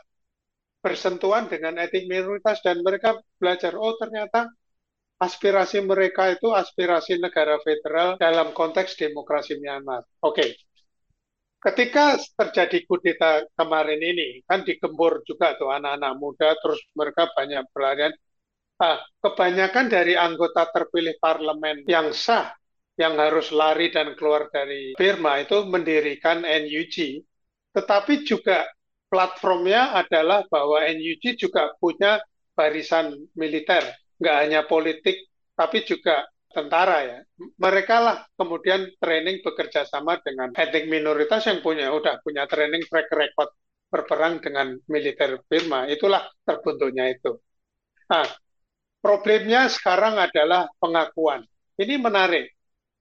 bersentuhan 0.78 1.50
dengan 1.50 1.74
etik 1.82 2.06
minoritas 2.06 2.62
dan 2.62 2.78
mereka 2.86 3.18
belajar, 3.42 3.74
oh 3.74 3.98
ternyata 3.98 4.46
aspirasi 5.18 5.82
mereka 5.82 6.30
itu 6.30 6.52
aspirasi 6.52 7.18
negara 7.18 7.58
federal 7.64 8.14
dalam 8.20 8.54
konteks 8.54 8.94
demokrasi 8.94 9.58
Myanmar. 9.58 10.06
Oke, 10.22 10.44
okay. 10.44 10.50
Ketika 11.62 12.20
terjadi 12.38 12.78
kudeta 12.86 13.42
kemarin 13.58 14.00
ini, 14.00 14.42
kan 14.46 14.62
digembur 14.62 15.24
juga 15.26 15.56
tuh 15.58 15.72
anak-anak 15.72 16.12
muda, 16.20 16.54
terus 16.60 16.80
mereka 16.94 17.28
banyak 17.34 17.64
pelarian. 17.72 18.12
Ah, 18.76 19.00
kebanyakan 19.24 19.88
dari 19.88 20.20
anggota 20.20 20.68
terpilih 20.68 21.16
parlemen 21.16 21.88
yang 21.88 22.12
sah, 22.12 22.52
yang 23.00 23.16
harus 23.16 23.48
lari 23.48 23.88
dan 23.88 24.12
keluar 24.16 24.52
dari 24.52 24.92
Burma 24.96 25.40
itu 25.40 25.64
mendirikan 25.64 26.44
NUG, 26.44 27.24
tetapi 27.72 28.24
juga 28.28 28.68
platformnya 29.08 29.96
adalah 29.96 30.44
bahwa 30.52 30.84
NUG 30.92 31.40
juga 31.40 31.72
punya 31.80 32.20
barisan 32.52 33.16
militer, 33.32 33.84
nggak 34.20 34.36
hanya 34.44 34.60
politik, 34.68 35.24
tapi 35.56 35.84
juga 35.88 36.24
tentara 36.56 37.04
ya. 37.04 37.18
Mereka 37.36 37.96
lah 38.00 38.16
kemudian 38.40 38.88
training 38.96 39.44
bekerja 39.44 39.84
sama 39.84 40.16
dengan 40.24 40.48
etnik 40.56 40.88
minoritas 40.88 41.44
yang 41.44 41.60
punya 41.60 41.92
udah 41.92 42.24
punya 42.24 42.48
training 42.48 42.80
track 42.88 43.12
record 43.12 43.52
berperang 43.92 44.40
dengan 44.40 44.80
militer 44.88 45.36
Burma. 45.44 45.84
Itulah 45.84 46.24
terbentuknya 46.48 47.12
itu. 47.12 47.36
Nah, 48.08 48.24
problemnya 49.04 49.68
sekarang 49.68 50.16
adalah 50.16 50.64
pengakuan. 50.80 51.44
Ini 51.76 52.00
menarik. 52.00 52.48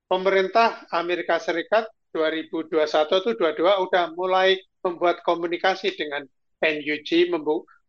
Pemerintah 0.05 0.85
Amerika 0.93 1.41
Serikat 1.41 1.89
2021 2.13 3.25
itu 3.25 3.31
22 3.39 3.85
udah 3.89 4.13
mulai 4.13 4.53
membuat 4.85 5.25
komunikasi 5.25 5.97
dengan 5.97 6.21
NUG, 6.62 7.33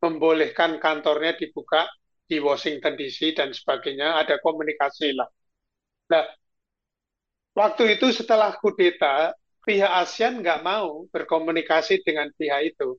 membolehkan 0.01 0.81
kantornya 0.81 1.37
dibuka 1.37 1.85
di 2.27 2.41
Washington 2.43 2.97
DC 2.99 3.37
dan 3.37 3.53
sebagainya, 3.53 4.19
ada 4.19 4.41
komunikasi 4.43 5.15
lah. 5.15 5.29
Nah, 6.11 6.25
waktu 7.57 7.99
itu 7.99 8.07
setelah 8.15 8.55
kudeta, 8.63 9.35
pihak 9.67 9.91
ASEAN 10.03 10.41
nggak 10.45 10.63
mau 10.63 11.11
berkomunikasi 11.11 12.07
dengan 12.07 12.31
pihak 12.39 12.77
itu. 12.77 12.95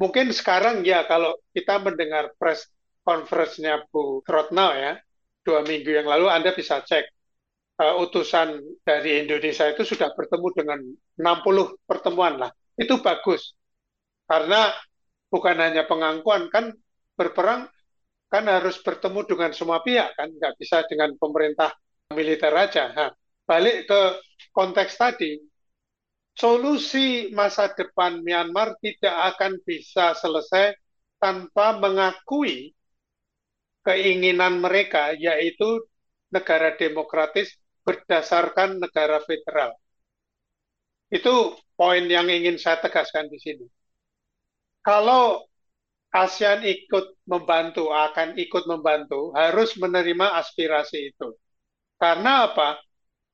Mungkin 0.00 0.32
sekarang 0.32 0.84
ya 0.84 1.04
kalau 1.08 1.36
kita 1.52 1.80
mendengar 1.80 2.32
press 2.36 2.68
conference-nya 3.04 3.84
Bu 3.88 4.20
Trotno 4.24 4.72
ya, 4.76 4.96
dua 5.44 5.64
minggu 5.64 5.88
yang 5.92 6.08
lalu 6.08 6.28
Anda 6.28 6.52
bisa 6.52 6.84
cek 6.84 7.04
uh, 7.80 7.94
utusan 8.04 8.60
dari 8.84 9.24
Indonesia 9.24 9.68
itu 9.72 9.82
sudah 9.88 10.12
bertemu 10.12 10.48
dengan 10.52 10.78
60 11.16 11.80
pertemuan 11.88 12.36
lah. 12.36 12.52
Itu 12.76 13.00
bagus. 13.00 13.56
Karena 14.28 14.70
bukan 15.32 15.56
hanya 15.58 15.88
pengakuan 15.88 16.52
kan 16.52 16.72
berperang 17.16 17.66
kan 18.30 18.44
harus 18.46 18.78
bertemu 18.80 19.20
dengan 19.26 19.50
semua 19.56 19.80
pihak 19.80 20.16
kan? 20.16 20.28
Nggak 20.30 20.54
bisa 20.60 20.84
dengan 20.86 21.16
pemerintah 21.16 21.72
militer 22.14 22.52
aja 22.54 22.90
nah, 22.92 23.10
balik 23.46 23.86
ke 23.86 24.00
konteks 24.54 24.98
tadi 24.98 25.38
solusi 26.34 27.30
masa 27.34 27.70
depan 27.74 28.22
Myanmar 28.24 28.78
tidak 28.80 29.36
akan 29.36 29.60
bisa 29.66 30.16
selesai 30.16 30.74
tanpa 31.20 31.76
mengakui 31.76 32.72
keinginan 33.84 34.60
mereka 34.60 35.12
yaitu 35.16 35.84
negara 36.30 36.76
demokratis 36.78 37.56
berdasarkan 37.82 38.78
negara 38.78 39.18
federal. 39.24 39.74
Itu 41.10 41.58
poin 41.74 42.06
yang 42.06 42.30
ingin 42.30 42.56
saya 42.60 42.78
tegaskan 42.78 43.26
di 43.26 43.38
sini. 43.42 43.66
Kalau 44.80 45.42
ASEAN 46.10 46.62
ikut 46.66 47.18
membantu, 47.26 47.90
akan 47.90 48.38
ikut 48.38 48.64
membantu, 48.66 49.34
harus 49.34 49.74
menerima 49.78 50.38
aspirasi 50.38 51.10
itu. 51.14 51.34
Karena 52.00 52.48
apa? 52.50 52.80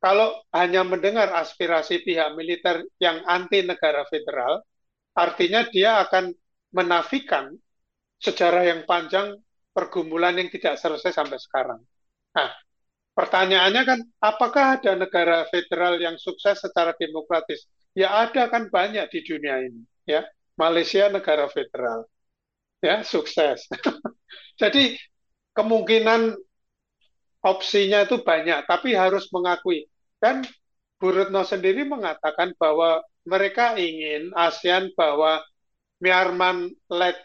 Kalau 0.03 0.29
hanya 0.55 0.83
mendengar 0.87 1.33
aspirasi 1.35 2.05
pihak 2.07 2.35
militer 2.39 2.85
yang 3.03 3.25
anti 3.27 3.65
negara 3.67 4.05
federal, 4.13 4.63
artinya 5.17 5.67
dia 5.71 6.03
akan 6.07 6.33
menafikan 6.75 7.55
sejarah 8.21 8.65
yang 8.69 8.81
panjang 8.89 9.37
pergumulan 9.73 10.37
yang 10.41 10.49
tidak 10.53 10.77
selesai 10.81 11.13
sampai 11.15 11.39
sekarang. 11.41 11.81
Nah, 12.37 12.51
pertanyaannya 13.17 13.83
kan, 13.87 14.01
apakah 14.23 14.81
ada 14.81 14.93
negara 14.97 15.45
federal 15.53 15.99
yang 16.01 16.17
sukses 16.21 16.61
secara 16.63 16.93
demokratis? 16.97 17.67
Ya 17.97 18.13
ada 18.27 18.49
kan 18.53 18.69
banyak 18.73 19.09
di 19.13 19.21
dunia 19.25 19.63
ini. 19.65 19.83
Ya, 20.09 20.25
Malaysia 20.61 21.09
negara 21.13 21.49
federal, 21.51 22.07
ya 22.85 23.03
sukses. 23.05 23.67
Jadi 24.61 24.97
kemungkinan 25.57 26.37
opsinya 27.47 28.03
itu 28.03 28.19
banyak, 28.21 28.67
tapi 28.67 28.99
harus 28.99 29.31
mengakui. 29.31 29.87
Dan 30.19 30.43
Bu 30.99 31.15
Retno 31.15 31.47
sendiri 31.47 31.87
mengatakan 31.87 32.51
bahwa 32.59 33.05
mereka 33.23 33.79
ingin 33.79 34.35
ASEAN 34.35 34.91
bahwa 34.99 35.39
Myanmar 36.03 36.69
led 36.93 37.17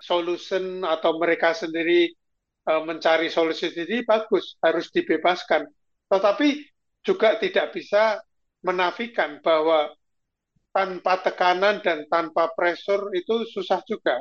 solution 0.00 0.84
atau 0.84 1.16
mereka 1.16 1.56
sendiri 1.56 2.12
uh, 2.68 2.82
mencari 2.84 3.32
solusi 3.32 3.72
sendiri 3.72 4.04
bagus, 4.04 4.56
harus 4.60 4.92
dibebaskan. 4.92 5.64
Tetapi 6.10 6.48
juga 7.00 7.40
tidak 7.40 7.72
bisa 7.72 8.20
menafikan 8.60 9.40
bahwa 9.40 9.88
tanpa 10.70 11.24
tekanan 11.24 11.80
dan 11.80 12.04
tanpa 12.12 12.52
pressure 12.52 13.10
itu 13.16 13.48
susah 13.50 13.80
juga. 13.88 14.20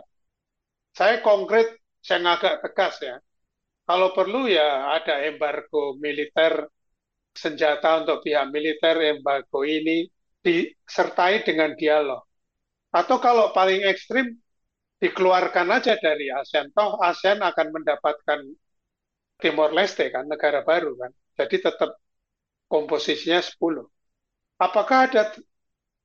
Saya 0.95 1.21
konkret, 1.21 1.77
saya 2.01 2.23
agak 2.25 2.65
tegas 2.65 2.95
ya. 3.03 3.15
Kalau 3.89 4.13
perlu 4.13 4.45
ya 4.45 4.93
ada 4.97 5.25
embargo 5.25 5.97
militer, 5.97 6.69
senjata 7.33 8.05
untuk 8.05 8.21
pihak 8.21 8.45
militer, 8.53 8.95
embargo 9.17 9.65
ini 9.65 10.05
disertai 10.45 11.41
dengan 11.41 11.73
dialog. 11.73 12.21
Atau 12.93 13.17
kalau 13.17 13.49
paling 13.49 13.81
ekstrim, 13.89 14.37
dikeluarkan 15.01 15.67
aja 15.73 15.97
dari 15.97 16.29
ASEAN. 16.29 16.69
Toh 16.77 17.01
ASEAN 17.01 17.41
akan 17.41 17.67
mendapatkan 17.73 18.39
Timor 19.41 19.71
Leste 19.73 20.05
kan, 20.13 20.27
negara 20.29 20.61
baru 20.61 20.93
kan. 20.99 21.11
Jadi 21.39 21.57
tetap 21.63 21.97
komposisinya 22.69 23.41
10. 23.41 23.87
Apakah 24.59 25.09
ada 25.09 25.33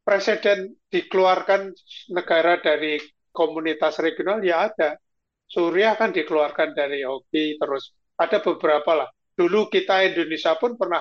presiden 0.07 0.73
dikeluarkan 0.89 1.75
negara 2.15 2.61
dari 2.63 2.97
komunitas 3.35 3.99
regional 4.01 4.41
ya 4.41 4.71
ada. 4.71 4.97
Suriah 5.55 5.95
kan 5.95 6.11
dikeluarkan 6.11 6.75
dari 6.75 7.07
OKI 7.07 7.63
terus 7.63 7.95
ada 8.19 8.43
beberapa 8.43 9.07
lah. 9.07 9.09
Dulu 9.39 9.71
kita 9.71 10.03
Indonesia 10.03 10.59
pun 10.59 10.75
pernah 10.75 10.99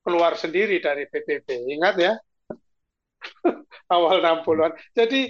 keluar 0.00 0.32
sendiri 0.40 0.80
dari 0.80 1.04
PBB. 1.04 1.76
Ingat 1.76 1.94
ya? 2.00 2.16
Awal 3.92 4.24
60-an. 4.24 4.72
Jadi 4.96 5.28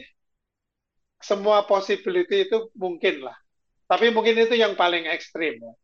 semua 1.18 1.66
possibility 1.66 2.46
itu 2.46 2.70
mungkin 2.78 3.26
lah. 3.26 3.34
Tapi 3.90 4.14
mungkin 4.14 4.38
itu 4.38 4.54
yang 4.54 4.78
paling 4.78 5.10
ekstrim 5.10 5.58
ya. 5.58 5.74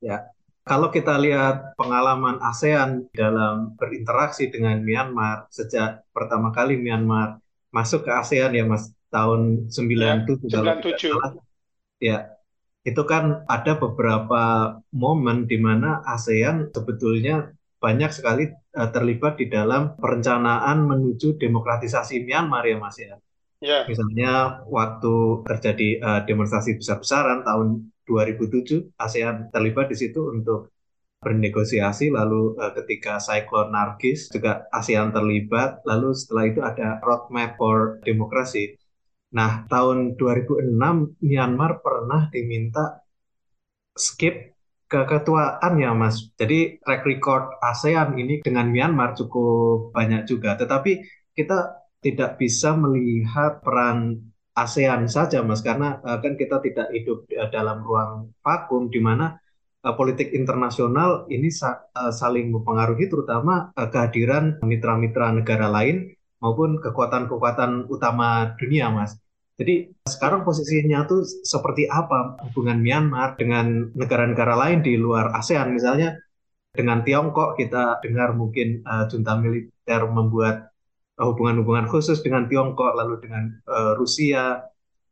Ya, 0.00 0.18
kalau 0.64 0.88
kita 0.88 1.20
lihat 1.20 1.76
pengalaman 1.76 2.40
ASEAN 2.40 3.12
dalam 3.12 3.76
berinteraksi 3.76 4.48
dengan 4.48 4.80
Myanmar 4.80 5.44
sejak 5.52 6.08
pertama 6.08 6.56
kali 6.56 6.80
Myanmar 6.80 7.36
masuk 7.70 8.06
ke 8.06 8.10
ASEAN 8.10 8.54
ya 8.54 8.66
Mas 8.66 8.90
tahun 9.10 9.70
97 9.70 10.46
ya, 10.50 10.78
97. 10.82 12.02
ya 12.02 12.18
itu 12.80 13.02
kan 13.04 13.44
ada 13.44 13.76
beberapa 13.76 14.42
momen 14.94 15.44
di 15.44 15.60
mana 15.60 16.00
ASEAN 16.06 16.72
sebetulnya 16.72 17.52
banyak 17.80 18.10
sekali 18.12 18.48
uh, 18.76 18.88
terlibat 18.92 19.40
di 19.40 19.48
dalam 19.48 19.96
perencanaan 19.96 20.84
menuju 20.84 21.40
demokratisasi 21.40 22.24
Myanmar 22.24 22.64
ya 22.68 22.76
Mas 22.76 22.96
ya. 23.00 23.16
Ya. 23.60 23.84
Misalnya 23.84 24.64
waktu 24.68 25.44
terjadi 25.44 25.88
uh, 26.00 26.20
demonstrasi 26.24 26.80
besar-besaran 26.80 27.44
tahun 27.44 27.92
2007, 28.08 28.96
ASEAN 28.96 29.52
terlibat 29.52 29.92
di 29.92 29.96
situ 30.00 30.32
untuk 30.32 30.72
bernegosiasi, 31.20 32.08
lalu 32.08 32.56
uh, 32.56 32.72
ketika 32.80 33.20
Cyclone 33.20 33.70
Nargis 33.70 34.32
juga 34.32 34.64
ASEAN 34.72 35.12
terlibat, 35.12 35.84
lalu 35.84 36.16
setelah 36.16 36.44
itu 36.48 36.60
ada 36.64 36.96
Roadmap 37.04 37.60
for 37.60 38.00
Democracy. 38.02 38.80
Nah, 39.36 39.68
tahun 39.68 40.16
2006 40.18 40.74
Myanmar 41.22 41.84
pernah 41.84 42.26
diminta 42.32 43.04
skip 43.94 44.56
keketuaan 44.90 45.78
ya 45.78 45.94
Mas. 45.94 46.34
Jadi 46.34 46.82
track 46.82 47.06
record 47.06 47.44
ASEAN 47.62 48.18
ini 48.18 48.42
dengan 48.42 48.66
Myanmar 48.72 49.14
cukup 49.14 49.94
banyak 49.94 50.26
juga. 50.26 50.58
Tetapi 50.58 50.92
kita 51.36 51.78
tidak 52.02 52.40
bisa 52.40 52.74
melihat 52.74 53.62
peran 53.62 54.18
ASEAN 54.56 55.06
saja, 55.06 55.46
Mas, 55.46 55.62
karena 55.62 56.02
uh, 56.02 56.18
kan 56.18 56.34
kita 56.34 56.58
tidak 56.58 56.90
hidup 56.90 57.28
uh, 57.30 57.48
dalam 57.54 57.86
ruang 57.86 58.34
vakum 58.42 58.90
di 58.90 58.98
mana 58.98 59.39
uh, 59.84 59.94
politik 59.96 60.32
internasional 60.36 61.24
ini 61.32 61.48
uh, 61.48 62.12
saling 62.12 62.52
mempengaruhi, 62.52 63.08
terutama 63.08 63.72
uh, 63.74 63.88
kehadiran 63.88 64.60
mitra-mitra 64.64 65.32
negara 65.32 65.68
lain 65.68 66.12
maupun 66.40 66.80
kekuatan-kekuatan 66.80 67.88
utama 67.92 68.56
dunia, 68.56 68.88
Mas. 68.92 69.16
Jadi 69.60 69.92
sekarang 70.08 70.40
posisinya 70.40 71.04
tuh 71.04 71.20
seperti 71.44 71.84
apa 71.84 72.40
hubungan 72.48 72.80
Myanmar 72.80 73.36
dengan 73.36 73.92
negara-negara 73.92 74.56
lain 74.56 74.80
di 74.80 74.96
luar 74.96 75.36
ASEAN, 75.36 75.76
misalnya 75.76 76.16
dengan 76.72 77.04
Tiongkok 77.04 77.60
kita 77.60 78.00
dengar 78.00 78.32
mungkin 78.32 78.80
uh, 78.88 79.04
junta 79.04 79.36
militer 79.36 80.00
membuat 80.08 80.72
hubungan-hubungan 81.20 81.92
khusus 81.92 82.24
dengan 82.24 82.48
Tiongkok, 82.48 82.96
lalu 82.96 83.20
dengan 83.20 83.52
uh, 83.68 83.92
Rusia, 84.00 84.64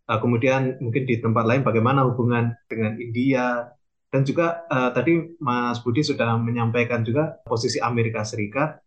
uh, 0.08 0.18
kemudian 0.18 0.80
mungkin 0.80 1.04
di 1.04 1.20
tempat 1.20 1.44
lain 1.44 1.60
bagaimana 1.60 2.08
hubungan 2.08 2.56
dengan 2.72 2.96
India, 2.96 3.68
dan 4.08 4.24
juga 4.24 4.64
uh, 4.68 4.90
tadi 4.92 5.36
Mas 5.40 5.80
Budi 5.84 6.00
sudah 6.00 6.36
menyampaikan 6.40 7.04
juga 7.04 7.40
posisi 7.44 7.76
Amerika 7.80 8.24
Serikat. 8.24 8.80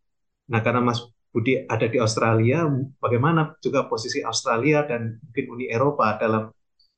Nah, 0.49 0.59
karena 0.65 0.81
Mas 0.81 1.01
Budi 1.31 1.63
ada 1.69 1.87
di 1.87 2.01
Australia, 2.01 2.65
bagaimana 2.97 3.55
juga 3.61 3.85
posisi 3.85 4.19
Australia 4.25 4.83
dan 4.83 5.21
mungkin 5.21 5.45
Uni 5.53 5.65
Eropa 5.69 6.17
dalam 6.17 6.49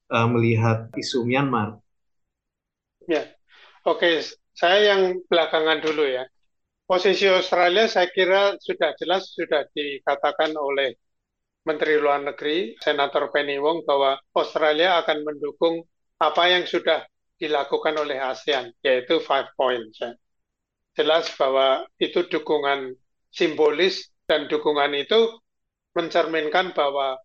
uh, 0.10 0.28
melihat 0.32 0.90
isu 0.96 1.28
Myanmar? 1.28 1.78
Ya, 3.06 3.28
oke, 3.84 4.24
saya 4.56 4.96
yang 4.96 5.20
belakangan 5.28 5.84
dulu 5.84 6.08
ya 6.08 6.24
posisi 6.94 7.26
Australia 7.26 7.88
saya 7.88 8.06
kira 8.12 8.60
sudah 8.60 8.94
jelas 9.00 9.32
sudah 9.32 9.66
dikatakan 9.72 10.54
oleh 10.54 10.94
Menteri 11.64 11.96
Luar 11.96 12.20
Negeri 12.22 12.76
Senator 12.78 13.32
Penny 13.32 13.56
Wong 13.58 13.88
bahwa 13.88 14.20
Australia 14.36 15.00
akan 15.00 15.24
mendukung 15.24 15.82
apa 16.20 16.44
yang 16.52 16.68
sudah 16.68 17.08
dilakukan 17.44 18.00
oleh 18.00 18.24
ASEAN 18.24 18.72
yaitu 18.80 19.20
five 19.20 19.52
points. 19.60 20.00
Ya. 20.00 20.16
Jelas 20.96 21.28
bahwa 21.36 21.84
itu 22.00 22.24
dukungan 22.32 22.96
simbolis 23.36 24.08
dan 24.24 24.48
dukungan 24.48 24.96
itu 24.96 25.44
mencerminkan 25.92 26.72
bahwa 26.72 27.20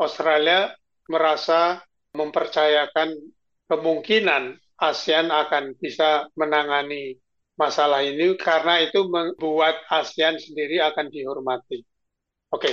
Australia 0.00 0.72
merasa 1.12 1.84
mempercayakan 2.16 3.12
kemungkinan 3.68 4.56
ASEAN 4.80 5.28
akan 5.28 5.76
bisa 5.76 6.30
menangani 6.32 7.20
masalah 7.58 8.00
ini 8.00 8.38
karena 8.38 8.80
itu 8.86 9.04
membuat 9.04 9.82
ASEAN 9.92 10.40
sendiri 10.40 10.80
akan 10.80 11.10
dihormati. 11.12 11.82
Oke, 12.54 12.72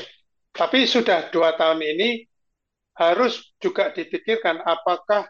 tapi 0.55 0.87
sudah 0.87 1.27
dua 1.33 1.57
tahun 1.59 1.83
ini 1.83 2.23
harus 2.95 3.51
juga 3.59 3.91
dipikirkan 3.91 4.63
apakah 4.63 5.27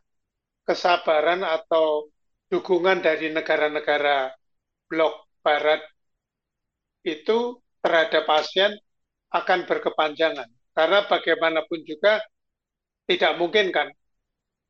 kesabaran 0.66 1.42
atau 1.46 2.10
dukungan 2.50 3.02
dari 3.02 3.32
negara-negara 3.34 4.34
blok 4.90 5.30
barat 5.46 5.82
itu 7.06 7.62
terhadap 7.86 8.26
ASEAN 8.26 8.74
akan 9.34 9.60
berkepanjangan. 9.70 10.50
Karena 10.76 11.06
bagaimanapun 11.08 11.80
juga 11.86 12.20
tidak 13.06 13.38
mungkin 13.38 13.70
kan 13.72 13.88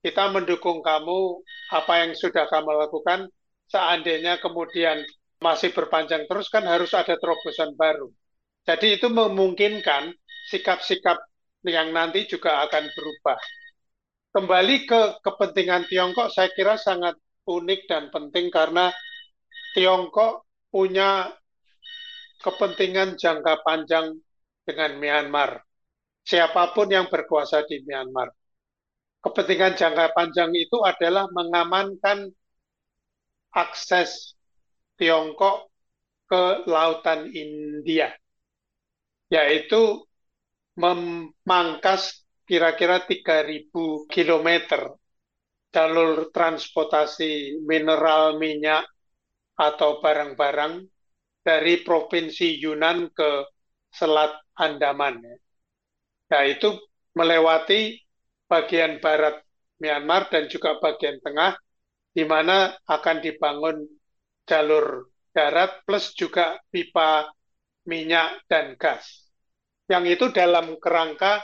kita 0.05 0.29
mendukung 0.29 0.85
kamu 0.85 1.41
apa 1.73 1.93
yang 2.05 2.11
sudah 2.13 2.45
kamu 2.45 2.77
lakukan 2.77 3.25
seandainya 3.71 4.37
kemudian 4.37 5.01
masih 5.41 5.73
berpanjang 5.73 6.29
terus 6.29 6.51
kan 6.51 6.61
harus 6.67 6.93
ada 6.93 7.17
terobosan 7.17 7.73
baru. 7.73 8.11
Jadi 8.65 9.01
itu 9.01 9.07
memungkinkan 9.09 10.13
sikap-sikap 10.51 11.17
yang 11.65 11.89
nanti 11.89 12.29
juga 12.29 12.61
akan 12.69 12.85
berubah. 12.93 13.39
Kembali 14.35 14.83
ke 14.83 15.23
kepentingan 15.23 15.87
Tiongkok, 15.87 16.27
saya 16.27 16.51
kira 16.51 16.75
sangat 16.75 17.15
unik 17.47 17.87
dan 17.87 18.11
penting 18.11 18.51
karena 18.51 18.91
Tiongkok 19.71 20.43
punya 20.67 21.31
kepentingan 22.43 23.15
jangka 23.15 23.63
panjang 23.63 24.11
dengan 24.67 24.99
Myanmar. 24.99 25.63
Siapa 26.27 26.75
pun 26.75 26.91
yang 26.91 27.07
berkuasa 27.07 27.63
di 27.63 27.79
Myanmar. 27.87 28.27
Kepentingan 29.23 29.79
jangka 29.79 30.11
panjang 30.11 30.51
itu 30.51 30.83
adalah 30.83 31.31
mengamankan 31.31 32.27
akses 33.55 34.35
Tiongkok 34.99 35.71
ke 36.27 36.67
lautan 36.67 37.31
India, 37.31 38.11
yaitu 39.31 40.03
memangkas 40.75 42.24
kira-kira 42.45 43.01
3.000 43.03 44.05
km 44.07 44.49
jalur 45.73 46.31
transportasi 46.31 47.59
mineral 47.65 48.39
minyak 48.39 48.85
atau 49.59 49.99
barang-barang 49.99 50.87
dari 51.43 51.83
provinsi 51.83 52.57
Yunan 52.63 53.11
ke 53.11 53.43
Selat 53.91 54.33
Andaman. 54.55 55.19
Nah, 56.31 56.43
itu 56.47 56.73
melewati 57.15 57.99
bagian 58.47 58.97
barat 59.03 59.41
Myanmar 59.79 60.31
dan 60.31 60.47
juga 60.47 60.79
bagian 60.79 61.19
tengah 61.19 61.59
di 62.15 62.23
mana 62.23 62.71
akan 62.87 63.19
dibangun 63.19 63.83
jalur 64.47 65.11
darat 65.35 65.83
plus 65.83 66.15
juga 66.15 66.55
pipa 66.71 67.27
minyak 67.83 68.39
dan 68.47 68.79
gas. 68.79 69.27
Yang 69.91 70.17
itu 70.17 70.25
dalam 70.31 70.79
kerangka 70.79 71.43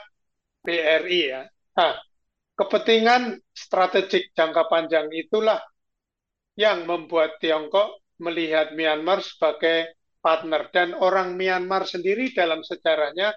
BRI 0.61 1.21
ya. 1.29 1.41
Nah, 1.77 1.93
kepentingan 2.55 3.41
strategik 3.51 4.31
jangka 4.37 4.69
panjang 4.69 5.09
itulah 5.13 5.59
yang 6.55 6.85
membuat 6.85 7.41
Tiongkok 7.41 8.01
melihat 8.21 8.77
Myanmar 8.77 9.25
sebagai 9.25 9.97
partner 10.21 10.69
dan 10.69 10.93
orang 10.93 11.33
Myanmar 11.33 11.89
sendiri 11.89 12.29
dalam 12.37 12.61
sejarahnya 12.61 13.33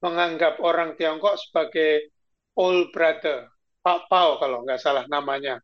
menganggap 0.00 0.58
orang 0.64 0.96
Tiongkok 0.96 1.36
sebagai 1.36 2.10
old 2.56 2.88
brother, 2.90 3.52
Pak 3.84 4.08
Pao 4.08 4.40
kalau 4.40 4.64
nggak 4.64 4.80
salah 4.80 5.04
namanya 5.06 5.60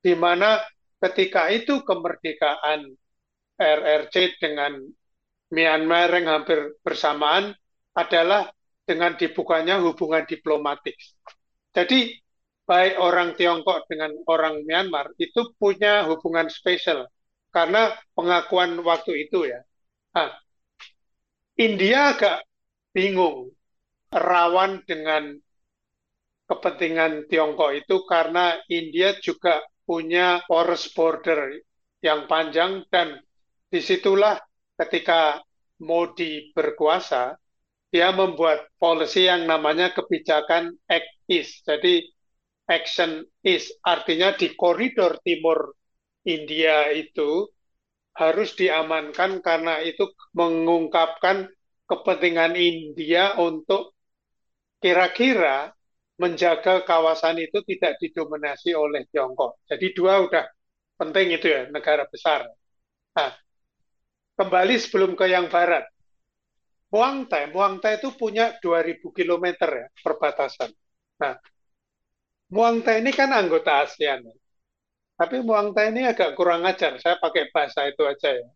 di 0.00 0.14
mana 0.16 0.62
ketika 1.02 1.50
itu 1.50 1.82
kemerdekaan 1.82 2.94
RRC 3.58 4.38
dengan 4.40 4.78
Myanmar 5.50 6.10
yang 6.14 6.26
hampir 6.40 6.78
bersamaan 6.82 7.54
adalah 7.94 8.50
dengan 8.86 9.18
dibukanya 9.18 9.82
hubungan 9.82 10.22
diplomatik. 10.24 10.94
Jadi 11.74 12.14
baik 12.66 12.96
orang 12.98 13.34
Tiongkok 13.34 13.84
dengan 13.90 14.14
orang 14.26 14.62
Myanmar 14.64 15.12
itu 15.18 15.54
punya 15.58 16.06
hubungan 16.06 16.46
spesial 16.48 17.10
karena 17.50 17.94
pengakuan 18.14 18.78
waktu 18.80 19.28
itu 19.28 19.50
ya. 19.50 19.60
Nah, 20.14 20.32
India 21.58 22.16
agak 22.16 22.46
bingung 22.94 23.52
rawan 24.08 24.80
dengan 24.86 25.36
kepentingan 26.46 27.26
Tiongkok 27.26 27.74
itu 27.74 28.06
karena 28.06 28.56
India 28.70 29.18
juga 29.18 29.60
punya 29.82 30.42
porous 30.46 30.90
border 30.94 31.58
yang 32.02 32.30
panjang 32.30 32.86
dan 32.90 33.18
di 33.66 33.82
situlah 33.82 34.38
ketika 34.78 35.42
Modi 35.76 36.52
berkuasa, 36.56 37.36
dia 37.90 38.10
membuat 38.10 38.66
policy 38.76 39.30
yang 39.30 39.46
namanya 39.46 39.94
kebijakan 39.94 40.74
Act 40.90 41.10
East. 41.30 41.62
Jadi 41.64 42.02
Action 42.66 43.22
East 43.46 43.78
artinya 43.86 44.34
di 44.34 44.52
koridor 44.58 45.22
timur 45.22 45.74
India 46.26 46.90
itu 46.90 47.46
harus 48.16 48.56
diamankan 48.58 49.38
karena 49.44 49.78
itu 49.84 50.10
mengungkapkan 50.34 51.46
kepentingan 51.86 52.58
India 52.58 53.38
untuk 53.38 53.94
kira-kira 54.82 55.70
menjaga 56.16 56.82
kawasan 56.82 57.36
itu 57.38 57.60
tidak 57.68 58.00
didominasi 58.00 58.72
oleh 58.72 59.04
Tiongkok. 59.12 59.60
Jadi 59.68 59.92
dua 59.92 60.24
udah 60.24 60.44
penting 60.96 61.36
itu 61.36 61.46
ya, 61.52 61.68
negara 61.68 62.08
besar. 62.08 62.48
Nah, 63.16 63.32
kembali 64.40 64.74
sebelum 64.80 65.12
ke 65.12 65.28
yang 65.28 65.52
barat. 65.52 65.84
Muang 66.96 67.28
Thai, 67.28 67.52
Muang 67.52 67.76
Thai 67.76 68.00
itu 68.00 68.08
punya 68.16 68.56
2000 68.64 69.12
km 69.12 69.68
ya 69.68 69.86
perbatasan. 70.00 70.72
Nah, 71.20 71.36
Muang 72.54 72.80
Thai 72.84 72.96
ini 73.04 73.12
kan 73.12 73.28
anggota 73.36 73.84
ASEAN. 73.84 74.20
Ya. 74.24 74.34
Tapi 75.20 75.36
Muang 75.44 75.68
Thai 75.76 75.92
ini 75.92 76.02
agak 76.08 76.32
kurang 76.38 76.64
ajar. 76.64 76.96
Saya 77.02 77.16
pakai 77.20 77.52
bahasa 77.52 77.84
itu 77.92 78.00
aja 78.08 78.30
ya. 78.40 78.48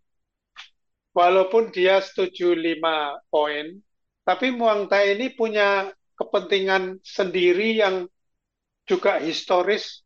Walaupun 1.13 1.69
dia 1.77 2.01
setuju 2.01 2.57
lima 2.57 3.19
poin, 3.29 3.77
tapi 4.25 4.49
Muang 4.55 4.89
Thai 4.89 5.19
ini 5.21 5.29
punya 5.37 5.93
kepentingan 6.17 6.97
sendiri 7.05 7.77
yang 7.77 8.09
juga 8.89 9.21
historis 9.21 10.01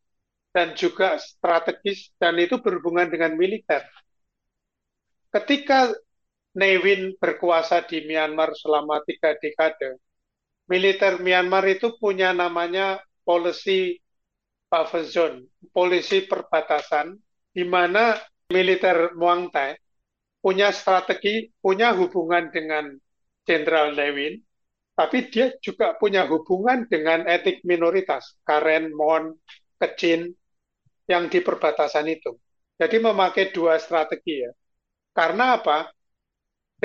dan 0.50 0.74
juga 0.74 1.20
strategis 1.22 2.10
dan 2.18 2.34
itu 2.42 2.58
berhubungan 2.58 3.06
dengan 3.06 3.38
militer. 3.38 3.84
Ketika 5.34 5.90
Nevin 6.54 7.18
berkuasa 7.18 7.82
di 7.82 8.06
Myanmar 8.06 8.54
selama 8.54 9.02
tiga 9.02 9.34
dekade, 9.38 9.98
militer 10.70 11.18
Myanmar 11.18 11.66
itu 11.66 11.94
punya 11.98 12.30
namanya 12.30 13.02
policy 13.26 13.98
buffer 14.70 15.04
zone, 15.06 15.38
polisi 15.74 16.26
perbatasan, 16.26 17.18
di 17.54 17.64
mana 17.66 18.18
militer 18.50 19.14
Muang 19.18 19.50
Thai 19.50 19.74
punya 20.44 20.68
strategi, 20.74 21.48
punya 21.58 21.96
hubungan 21.96 22.52
dengan 22.52 22.92
Jenderal 23.48 23.96
Nevin, 23.96 24.40
tapi 24.94 25.28
dia 25.32 25.52
juga 25.60 25.96
punya 25.96 26.24
hubungan 26.28 26.84
dengan 26.88 27.24
etik 27.26 27.64
minoritas, 27.64 28.36
Karen, 28.44 28.92
Mon, 28.92 29.32
Kecin, 29.80 30.32
yang 31.08 31.28
di 31.28 31.40
perbatasan 31.40 32.08
itu. 32.08 32.36
Jadi 32.80 32.96
memakai 33.00 33.52
dua 33.52 33.76
strategi 33.78 34.44
ya. 34.44 34.52
Karena 35.14 35.60
apa? 35.60 35.88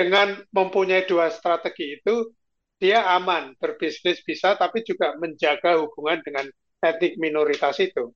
Dengan 0.00 0.40
mempunyai 0.56 1.04
dua 1.04 1.28
strategi 1.28 2.00
itu 2.00 2.32
dia 2.80 3.04
aman 3.12 3.52
berbisnis 3.60 4.24
bisa 4.24 4.56
tapi 4.56 4.80
juga 4.80 5.12
menjaga 5.20 5.76
hubungan 5.84 6.24
dengan 6.24 6.48
etnik 6.80 7.20
minoritas 7.20 7.76
itu. 7.84 8.08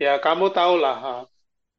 Ya 0.00 0.16
kamu 0.16 0.56
tahulah 0.56 1.28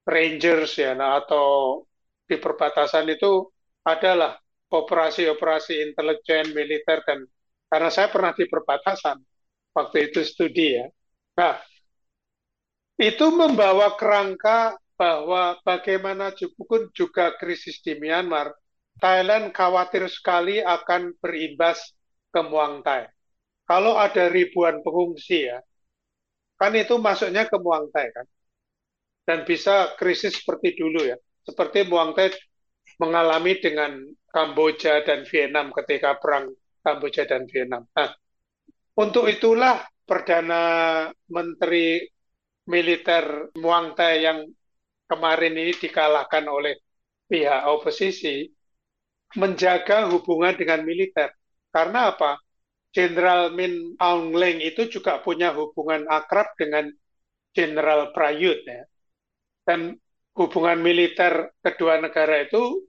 Rangers 0.06 0.78
ya 0.78 0.94
nah, 0.94 1.18
atau 1.18 1.82
di 2.30 2.38
perbatasan 2.38 3.10
itu 3.10 3.50
adalah 3.82 4.38
operasi-operasi 4.70 5.82
intelijen 5.82 6.54
militer 6.54 7.02
dan 7.02 7.26
karena 7.74 7.90
saya 7.90 8.14
pernah 8.14 8.38
di 8.38 8.46
perbatasan 8.46 9.18
waktu 9.74 10.14
itu 10.14 10.22
studi 10.22 10.78
ya. 10.78 10.86
Nah 11.42 11.58
itu 13.02 13.26
membawa 13.34 13.98
kerangka 13.98 14.78
bahwa 14.94 15.58
bagaimana 15.66 16.30
juga 16.94 17.34
krisis 17.42 17.82
di 17.82 17.98
Myanmar 17.98 18.54
Thailand 18.98 19.54
khawatir 19.54 20.10
sekali 20.10 20.58
akan 20.62 21.14
berimbas 21.22 21.94
ke 22.34 22.42
Muang 22.42 22.82
Thai. 22.82 23.06
Kalau 23.68 24.00
ada 24.00 24.32
ribuan 24.32 24.82
pengungsi 24.82 25.52
ya, 25.52 25.60
kan 26.58 26.74
itu 26.74 26.98
masuknya 26.98 27.46
ke 27.46 27.58
Muang 27.62 27.92
Thai 27.94 28.10
kan. 28.10 28.26
Dan 29.28 29.44
bisa 29.44 29.94
krisis 30.00 30.40
seperti 30.40 30.80
dulu 30.80 31.04
ya. 31.04 31.20
Seperti 31.44 31.86
Muang 31.86 32.16
Thai 32.18 32.34
mengalami 32.98 33.60
dengan 33.62 34.02
Kamboja 34.32 35.06
dan 35.06 35.28
Vietnam 35.28 35.70
ketika 35.76 36.18
perang 36.18 36.50
Kamboja 36.82 37.28
dan 37.28 37.46
Vietnam. 37.46 37.86
Nah, 37.94 38.10
untuk 38.98 39.30
itulah 39.30 39.84
Perdana 40.08 40.64
Menteri 41.28 42.00
Militer 42.72 43.52
Muang 43.60 43.94
Thai 43.94 44.24
yang 44.24 44.48
kemarin 45.08 45.56
ini 45.56 45.76
dikalahkan 45.76 46.48
oleh 46.48 46.80
pihak 47.28 47.68
oposisi 47.68 48.48
menjaga 49.38 50.10
hubungan 50.10 50.58
dengan 50.58 50.82
militer. 50.82 51.30
Karena 51.70 52.12
apa? 52.12 52.42
Jenderal 52.90 53.54
Min 53.54 53.94
Aung 54.02 54.34
Hlaing 54.34 54.58
itu 54.66 54.90
juga 54.90 55.22
punya 55.22 55.54
hubungan 55.54 56.10
akrab 56.10 56.50
dengan 56.58 56.90
Jenderal 57.54 58.10
Prayut 58.12 58.58
ya. 58.66 58.84
Dan 59.62 59.94
hubungan 60.34 60.82
militer 60.82 61.54
kedua 61.62 62.02
negara 62.02 62.46
itu 62.46 62.86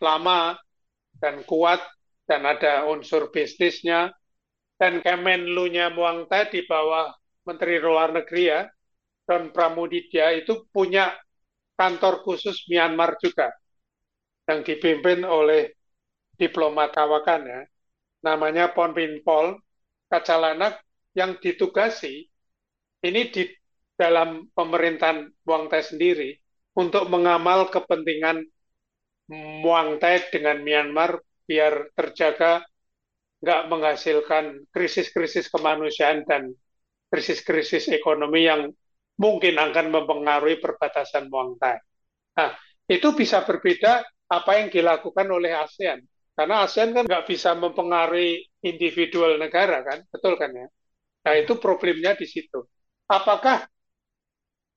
lama 0.00 0.56
dan 1.20 1.44
kuat 1.44 1.80
dan 2.24 2.44
ada 2.44 2.88
unsur 2.88 3.28
bisnisnya 3.28 4.12
dan 4.76 5.00
Kemenlu-nya 5.00 5.92
Muang 5.92 6.28
Thai 6.28 6.52
di 6.52 6.64
bawah 6.64 7.12
Menteri 7.48 7.80
Luar 7.80 8.12
Negeri 8.12 8.44
ya 8.48 8.60
Don 9.24 9.48
Pramudidya 9.48 10.36
itu 10.36 10.68
punya 10.68 11.12
kantor 11.80 12.20
khusus 12.20 12.68
Myanmar 12.68 13.16
juga 13.20 13.48
yang 14.44 14.60
dipimpin 14.60 15.24
oleh 15.24 15.72
diplomat 16.36 16.92
kawakan 16.92 17.42
ya, 17.46 17.60
namanya 18.24 18.72
Pon 18.72 18.92
Pol 19.24 19.56
Kacalanak 20.08 20.80
yang 21.16 21.38
ditugasi 21.40 22.28
ini 23.04 23.22
di 23.30 23.48
dalam 23.94 24.50
pemerintahan 24.52 25.30
Muang 25.46 25.70
Thai 25.70 25.82
sendiri 25.86 26.34
untuk 26.74 27.06
mengamal 27.06 27.70
kepentingan 27.70 28.42
Muang 29.62 29.96
Thai 30.02 30.28
dengan 30.28 30.60
Myanmar 30.60 31.22
biar 31.46 31.94
terjaga 31.94 32.64
nggak 33.44 33.62
menghasilkan 33.68 34.68
krisis-krisis 34.72 35.52
kemanusiaan 35.52 36.24
dan 36.24 36.52
krisis-krisis 37.12 37.92
ekonomi 37.92 38.48
yang 38.48 38.72
mungkin 39.20 39.54
akan 39.60 39.94
mempengaruhi 39.94 40.58
perbatasan 40.58 41.30
Muang 41.30 41.54
Thai. 41.60 41.78
Nah, 42.34 42.50
itu 42.90 43.14
bisa 43.14 43.46
berbeda 43.46 44.02
apa 44.30 44.50
yang 44.60 44.68
dilakukan 44.72 45.26
oleh 45.28 45.52
ASEAN. 45.52 46.02
Karena 46.34 46.66
ASEAN 46.66 46.90
kan 46.96 47.04
nggak 47.06 47.26
bisa 47.30 47.54
mempengaruhi 47.54 48.42
individual 48.64 49.38
negara 49.38 49.84
kan, 49.86 50.02
betul 50.10 50.34
kan 50.34 50.50
ya? 50.50 50.66
Nah 51.24 51.34
itu 51.38 51.56
problemnya 51.56 52.18
di 52.18 52.26
situ. 52.26 52.66
Apakah 53.06 53.64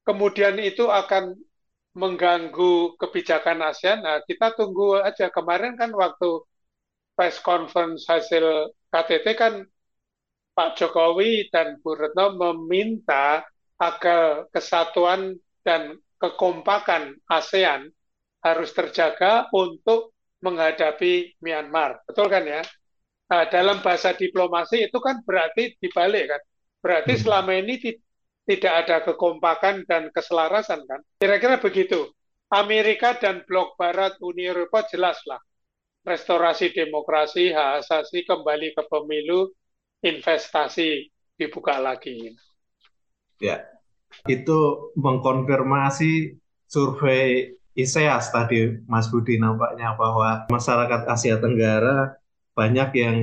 kemudian 0.08 0.56
itu 0.62 0.88
akan 0.88 1.36
mengganggu 1.98 2.96
kebijakan 3.02 3.66
ASEAN? 3.66 4.06
Nah 4.06 4.22
kita 4.24 4.54
tunggu 4.54 5.02
aja. 5.02 5.34
Kemarin 5.34 5.74
kan 5.76 5.90
waktu 5.92 6.46
press 7.18 7.42
conference 7.42 8.06
hasil 8.06 8.70
KTT 8.94 9.28
kan 9.34 9.54
Pak 10.54 10.78
Jokowi 10.78 11.50
dan 11.50 11.82
Bu 11.82 11.98
Retno 11.98 12.34
meminta 12.38 13.42
agar 13.78 14.50
kesatuan 14.50 15.38
dan 15.62 15.98
kekompakan 16.18 17.18
ASEAN 17.30 17.94
harus 18.42 18.70
terjaga 18.74 19.50
untuk 19.54 20.14
menghadapi 20.42 21.38
Myanmar. 21.42 22.02
Betul 22.06 22.30
kan 22.30 22.46
ya? 22.46 22.62
Nah, 23.28 23.44
dalam 23.52 23.84
bahasa 23.84 24.16
diplomasi 24.16 24.88
itu 24.88 24.98
kan 25.04 25.20
berarti 25.26 25.76
dibalik 25.82 26.32
kan. 26.32 26.42
Berarti 26.80 27.14
hmm. 27.18 27.22
selama 27.26 27.52
ini 27.60 27.76
tidak 28.48 28.74
ada 28.86 28.98
kekompakan 29.04 29.84
dan 29.84 30.08
keselarasan 30.16 30.88
kan. 30.88 31.04
Kira-kira 31.20 31.60
begitu. 31.60 32.08
Amerika 32.48 33.20
dan 33.20 33.44
blok 33.44 33.76
barat 33.76 34.16
Uni 34.24 34.48
Eropa 34.48 34.88
jelaslah. 34.88 35.44
Restorasi 36.08 36.72
demokrasi, 36.72 37.52
hak 37.52 37.84
asasi, 37.84 38.24
kembali 38.24 38.72
ke 38.72 38.88
pemilu, 38.88 39.52
investasi 40.00 41.12
dibuka 41.36 41.76
lagi. 41.76 42.32
Ya, 43.44 43.68
itu 44.24 44.92
mengkonfirmasi 44.96 46.40
survei 46.72 47.52
ISEAS 47.78 48.34
tadi 48.34 48.74
Mas 48.90 49.06
Budi 49.14 49.38
nampaknya 49.38 49.94
bahwa 49.94 50.50
masyarakat 50.50 51.06
Asia 51.06 51.38
Tenggara 51.38 52.18
banyak 52.58 52.90
yang 52.98 53.18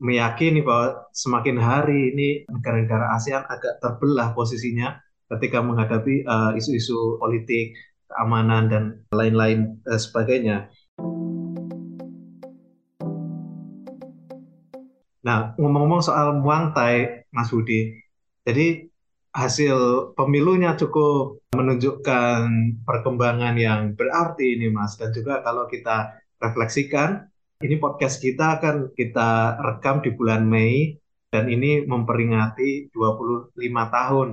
meyakini 0.00 0.64
bahwa 0.64 1.12
semakin 1.12 1.60
hari 1.60 2.16
ini 2.16 2.28
negara-negara 2.48 3.12
ASEAN 3.12 3.44
agak 3.44 3.84
terbelah 3.84 4.32
posisinya 4.32 4.96
ketika 5.36 5.60
menghadapi 5.60 6.24
eh, 6.24 6.50
isu-isu 6.56 6.96
uh, 6.96 7.20
politik, 7.20 7.76
keamanan 8.08 8.72
dan 8.72 8.84
lain-lain 9.12 9.76
uh, 9.84 10.00
sebagainya. 10.00 10.72
Nah, 15.22 15.54
ngomong-ngomong 15.60 16.02
soal 16.02 16.40
Muang 16.40 16.74
Thai, 16.74 17.28
Mas 17.30 17.48
Budi, 17.52 17.94
jadi 18.42 18.91
hasil 19.32 20.12
pemilunya 20.12 20.76
cukup 20.76 21.40
menunjukkan 21.56 22.40
perkembangan 22.84 23.56
yang 23.56 23.96
berarti 23.96 24.60
ini 24.60 24.68
Mas. 24.68 25.00
Dan 25.00 25.12
juga 25.12 25.40
kalau 25.40 25.64
kita 25.68 26.20
refleksikan 26.40 27.32
ini 27.62 27.78
podcast 27.78 28.20
kita 28.20 28.60
akan 28.60 28.92
kita 28.92 29.56
rekam 29.62 30.02
di 30.02 30.10
bulan 30.12 30.44
Mei 30.44 30.98
dan 31.32 31.48
ini 31.48 31.86
memperingati 31.86 32.92
25 32.92 33.56
tahun 33.88 34.28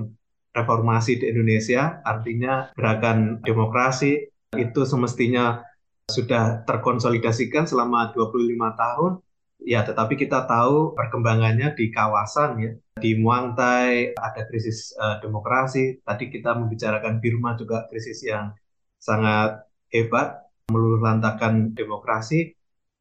reformasi 0.52 1.22
di 1.22 1.26
Indonesia. 1.30 2.04
Artinya 2.04 2.74
gerakan 2.76 3.40
demokrasi 3.40 4.28
itu 4.58 4.80
semestinya 4.82 5.62
sudah 6.10 6.66
terkonsolidasikan 6.66 7.70
selama 7.70 8.10
25 8.12 8.74
tahun. 8.76 9.12
Ya, 9.60 9.84
tetapi 9.84 10.16
kita 10.16 10.48
tahu 10.48 10.98
perkembangannya 10.98 11.72
di 11.76 11.92
kawasan 11.94 12.50
ya. 12.58 12.72
Di 13.02 13.16
Muang 13.16 13.56
Thai 13.56 14.12
ada 14.14 14.42
krisis 14.46 14.92
uh, 15.00 15.16
demokrasi. 15.24 15.98
Tadi 16.04 16.24
kita 16.28 16.54
membicarakan 16.54 17.18
Birma 17.18 17.56
juga 17.56 17.88
krisis 17.88 18.20
yang 18.22 18.52
sangat 19.00 19.64
hebat, 19.90 20.46
meluluhlantakan 20.70 21.74
demokrasi. 21.74 22.54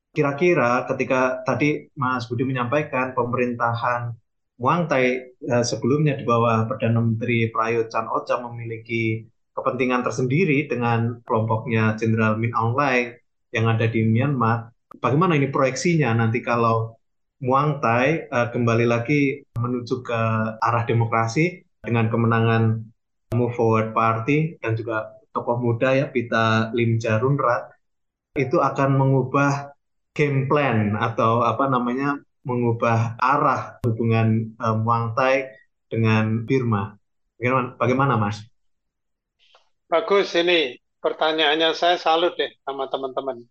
kira-kira 0.09 0.89
ketika 0.89 1.45
tadi 1.45 1.85
Mas 1.93 2.25
Budi 2.25 2.41
menyampaikan 2.41 3.13
pemerintahan 3.13 4.17
Muang 4.59 4.91
Thai 4.91 5.05
eh, 5.31 5.63
sebelumnya 5.63 6.19
di 6.19 6.27
bawah 6.27 6.67
Perdana 6.67 6.99
Menteri 6.99 7.47
Prayut 7.47 7.87
Chan 7.87 8.09
Ocha 8.11 8.43
memiliki 8.43 9.23
kepentingan 9.55 10.03
tersendiri 10.03 10.67
dengan 10.67 11.23
kelompoknya 11.23 11.95
Jenderal 11.95 12.35
Min 12.35 12.51
Aung 12.51 12.75
Hlaing 12.75 13.15
yang 13.55 13.65
ada 13.71 13.87
di 13.87 14.03
Myanmar. 14.03 14.75
Bagaimana 14.99 15.39
ini 15.39 15.47
proyeksinya 15.47 16.11
nanti 16.11 16.43
kalau 16.43 16.98
Muang 17.39 17.79
Thai 17.79 18.27
uh, 18.27 18.51
kembali 18.51 18.83
lagi 18.83 19.47
menuju 19.55 20.03
ke 20.03 20.21
arah 20.59 20.83
demokrasi 20.83 21.63
dengan 21.79 22.11
kemenangan 22.11 22.83
Move 23.31 23.55
Forward 23.55 23.95
Party 23.95 24.59
dan 24.59 24.75
juga 24.75 25.15
tokoh 25.31 25.55
muda 25.55 25.95
ya 25.95 26.11
Pita 26.11 26.75
Lim 26.75 26.99
Jarunrat 26.99 27.71
itu 28.35 28.59
akan 28.59 28.99
mengubah 28.99 29.71
game 30.11 30.51
plan 30.51 30.99
atau 30.99 31.39
apa 31.47 31.71
namanya 31.71 32.19
mengubah 32.43 33.15
arah 33.23 33.79
hubungan 33.87 34.51
uh, 34.59 34.75
Muang 34.75 35.15
Thai 35.15 35.47
dengan 35.87 36.43
Birma. 36.43 36.99
Bagaimana, 37.39 37.67
bagaimana 37.79 38.13
Mas? 38.19 38.43
Bagus 39.87 40.35
ini 40.35 40.75
pertanyaannya 40.99 41.71
saya 41.71 41.95
salut 41.95 42.35
deh 42.35 42.51
sama 42.67 42.91
teman-teman. 42.91 43.47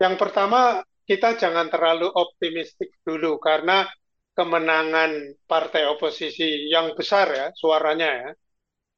Yang 0.00 0.14
pertama, 0.16 0.80
kita 1.08 1.38
jangan 1.38 1.66
terlalu 1.72 2.10
optimistik 2.10 2.90
dulu 3.06 3.38
karena 3.38 3.86
kemenangan 4.36 5.10
partai 5.48 5.88
oposisi 5.88 6.68
yang 6.68 6.92
besar 6.98 7.26
ya 7.32 7.46
suaranya 7.56 8.08
ya 8.22 8.30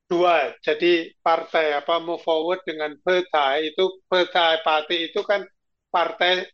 dua 0.08 0.56
jadi 0.64 1.12
partai 1.20 1.76
apa 1.76 2.00
move 2.00 2.24
forward 2.24 2.60
dengan 2.64 2.96
partai 3.04 3.70
itu 3.70 3.84
partai 4.08 4.64
partai 4.64 4.96
itu 5.12 5.20
kan 5.22 5.44
partai 5.92 6.48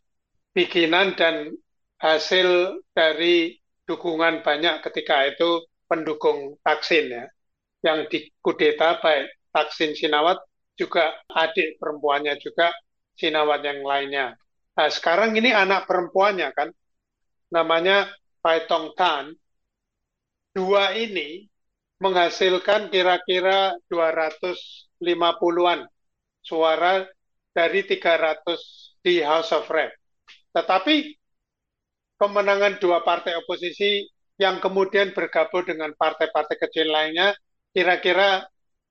bikinan 0.51 1.15
dan 1.15 1.55
hasil 2.03 2.79
dari 2.91 3.55
dukungan 3.87 4.43
banyak 4.43 4.83
ketika 4.83 5.25
itu 5.31 5.63
pendukung 5.87 6.59
Taksin 6.65 7.05
ya 7.09 7.25
yang 7.85 8.09
dikudeta 8.11 8.99
baik 8.99 9.29
Taksin 9.53 9.95
Sinawat 9.95 10.41
juga 10.75 11.15
adik 11.31 11.79
perempuannya 11.79 12.35
juga 12.43 12.73
Sinawat 13.15 13.63
yang 13.63 13.79
lainnya. 13.87 14.35
Nah, 14.75 14.91
sekarang 14.91 15.31
ini 15.39 15.55
anak 15.55 15.87
perempuannya 15.87 16.51
kan, 16.51 16.69
namanya 17.51 18.11
Pai 18.43 18.67
Tong 18.67 18.91
Tan. 18.93 19.31
Dua 20.55 20.95
ini 20.95 21.47
menghasilkan 21.99 22.91
kira-kira 22.91 23.75
250-an 23.87 25.87
suara 26.43 27.07
dari 27.55 27.87
300 27.87 28.99
di 28.99 29.23
House 29.23 29.55
of 29.55 29.67
Rep. 29.71 29.95
Tetapi 30.51 30.95
kemenangan 32.19 32.79
dua 32.79 33.03
partai 33.03 33.35
oposisi 33.35 34.07
yang 34.39 34.59
kemudian 34.59 35.15
bergabung 35.15 35.63
dengan 35.63 35.95
partai-partai 35.95 36.55
kecil 36.59 36.91
lainnya 36.91 37.31
kira-kira 37.71 38.43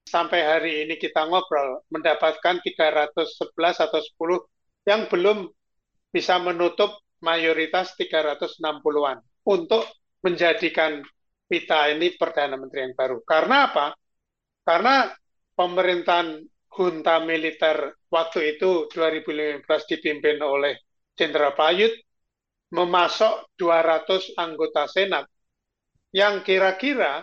sampai 0.05 0.41
hari 0.45 0.73
ini 0.85 1.01
kita 1.01 1.25
ngobrol 1.29 1.81
mendapatkan 1.89 2.61
311 2.61 3.17
atau 3.57 4.01
10 4.01 4.89
yang 4.89 5.09
belum 5.09 5.49
bisa 6.15 6.39
menutup 6.39 6.95
mayoritas 7.19 7.99
360-an 7.99 9.19
untuk 9.51 9.83
menjadikan 10.23 11.03
Pita 11.45 11.91
ini 11.91 12.15
Perdana 12.15 12.55
Menteri 12.55 12.87
yang 12.87 12.95
baru. 12.95 13.19
Karena 13.27 13.69
apa? 13.69 13.99
Karena 14.63 15.11
pemerintahan 15.59 16.41
junta 16.71 17.19
militer 17.21 17.99
waktu 18.07 18.57
itu 18.57 18.87
2015 18.95 19.67
dipimpin 19.91 20.39
oleh 20.39 20.79
Jenderal 21.19 21.55
Payut 21.59 21.95
memasok 22.75 23.55
200 23.59 24.35
anggota 24.39 24.87
Senat 24.91 25.27
yang 26.11 26.43
kira-kira 26.43 27.23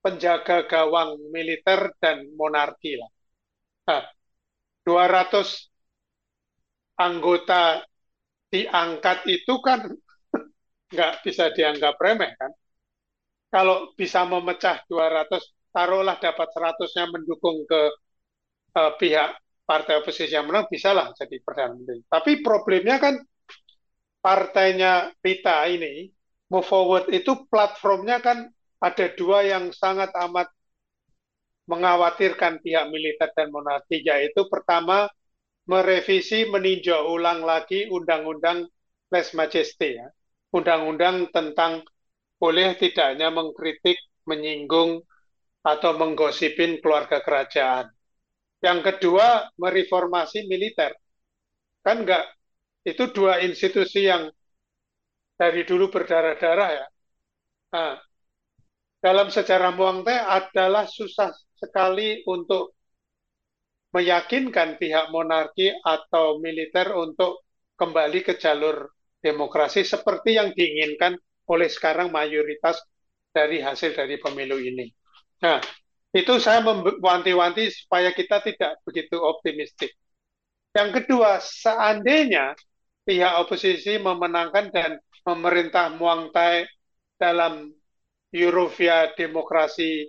penjaga 0.00 0.64
gawang 0.64 1.18
militer 1.32 1.92
dan 2.00 2.28
monarki 2.38 2.96
lah. 2.96 3.10
Nah, 3.88 4.04
200 4.86 5.68
anggota 6.96 7.84
diangkat 8.48 9.28
itu 9.28 9.54
kan 9.60 9.80
nggak 10.92 11.12
bisa 11.24 11.52
dianggap 11.52 11.94
remeh 12.00 12.32
kan. 12.36 12.52
Kalau 13.48 13.96
bisa 13.96 14.28
memecah 14.28 14.84
200, 14.84 15.40
taruhlah 15.72 16.20
dapat 16.20 16.48
100-nya 16.52 17.08
mendukung 17.08 17.64
ke 17.64 17.80
uh, 18.76 18.92
pihak 19.00 19.40
partai 19.64 20.00
oposisi 20.00 20.36
yang 20.36 20.48
menang, 20.48 20.68
bisa 20.68 20.92
lah 20.92 21.12
jadi 21.16 21.40
Perdana 21.40 21.72
Menteri. 21.76 22.04
Tapi 22.08 22.30
problemnya 22.44 22.96
kan 23.00 23.14
partainya 24.20 25.12
Pita 25.20 25.64
ini, 25.68 26.08
Move 26.52 26.64
Forward 26.64 27.06
itu 27.12 27.48
platformnya 27.48 28.20
kan 28.20 28.48
ada 28.80 29.06
dua 29.16 29.44
yang 29.44 29.72
sangat 29.72 30.12
amat 30.28 30.48
mengkhawatirkan 31.68 32.64
pihak 32.64 32.88
militer 32.88 33.28
dan 33.36 33.52
monarki, 33.52 34.00
yaitu 34.00 34.48
pertama 34.48 35.04
merevisi 35.68 36.48
meninjau 36.48 37.12
ulang 37.12 37.44
lagi 37.44 37.86
undang-undang 37.92 38.66
Les 39.12 39.28
Majesté, 39.36 40.00
ya. 40.00 40.08
undang-undang 40.52 41.28
tentang 41.32 41.84
boleh 42.40 42.76
tidaknya 42.80 43.28
mengkritik, 43.28 44.00
menyinggung, 44.24 45.04
atau 45.64 45.90
menggosipin 45.96 46.80
keluarga 46.80 47.20
kerajaan. 47.20 47.92
Yang 48.64 48.80
kedua, 48.92 49.52
mereformasi 49.60 50.48
militer. 50.48 50.96
Kan 51.84 52.04
enggak, 52.04 52.24
itu 52.82 53.04
dua 53.12 53.44
institusi 53.44 54.08
yang 54.08 54.32
dari 55.38 55.62
dulu 55.62 55.92
berdarah-darah 55.92 56.70
ya. 56.74 56.86
Nah, 57.74 57.94
dalam 58.98 59.28
sejarah 59.30 59.70
Muang 59.76 60.02
Teh 60.02 60.18
adalah 60.18 60.88
susah 60.88 61.30
sekali 61.54 62.26
untuk 62.26 62.77
meyakinkan 63.92 64.76
pihak 64.76 65.08
monarki 65.08 65.72
atau 65.80 66.38
militer 66.42 66.92
untuk 66.92 67.44
kembali 67.78 68.20
ke 68.26 68.36
jalur 68.36 68.92
demokrasi 69.22 69.82
seperti 69.82 70.36
yang 70.36 70.52
diinginkan 70.52 71.16
oleh 71.48 71.68
sekarang 71.70 72.12
mayoritas 72.12 72.78
dari 73.32 73.64
hasil 73.64 73.96
dari 73.96 74.20
pemilu 74.20 74.60
ini. 74.60 74.92
Nah, 75.40 75.62
itu 76.12 76.40
saya 76.40 76.60
mewanti-wanti 76.64 77.68
supaya 77.72 78.12
kita 78.12 78.40
tidak 78.44 78.80
begitu 78.84 79.16
optimistik. 79.20 79.92
Yang 80.76 81.02
kedua, 81.02 81.40
seandainya 81.40 82.52
pihak 83.08 83.40
oposisi 83.40 83.96
memenangkan 83.96 84.68
dan 84.68 84.90
memerintah 85.24 85.92
Muang 85.96 86.28
Thai 86.32 86.68
dalam 87.16 87.72
Eurovia 88.32 89.12
demokrasi 89.16 90.04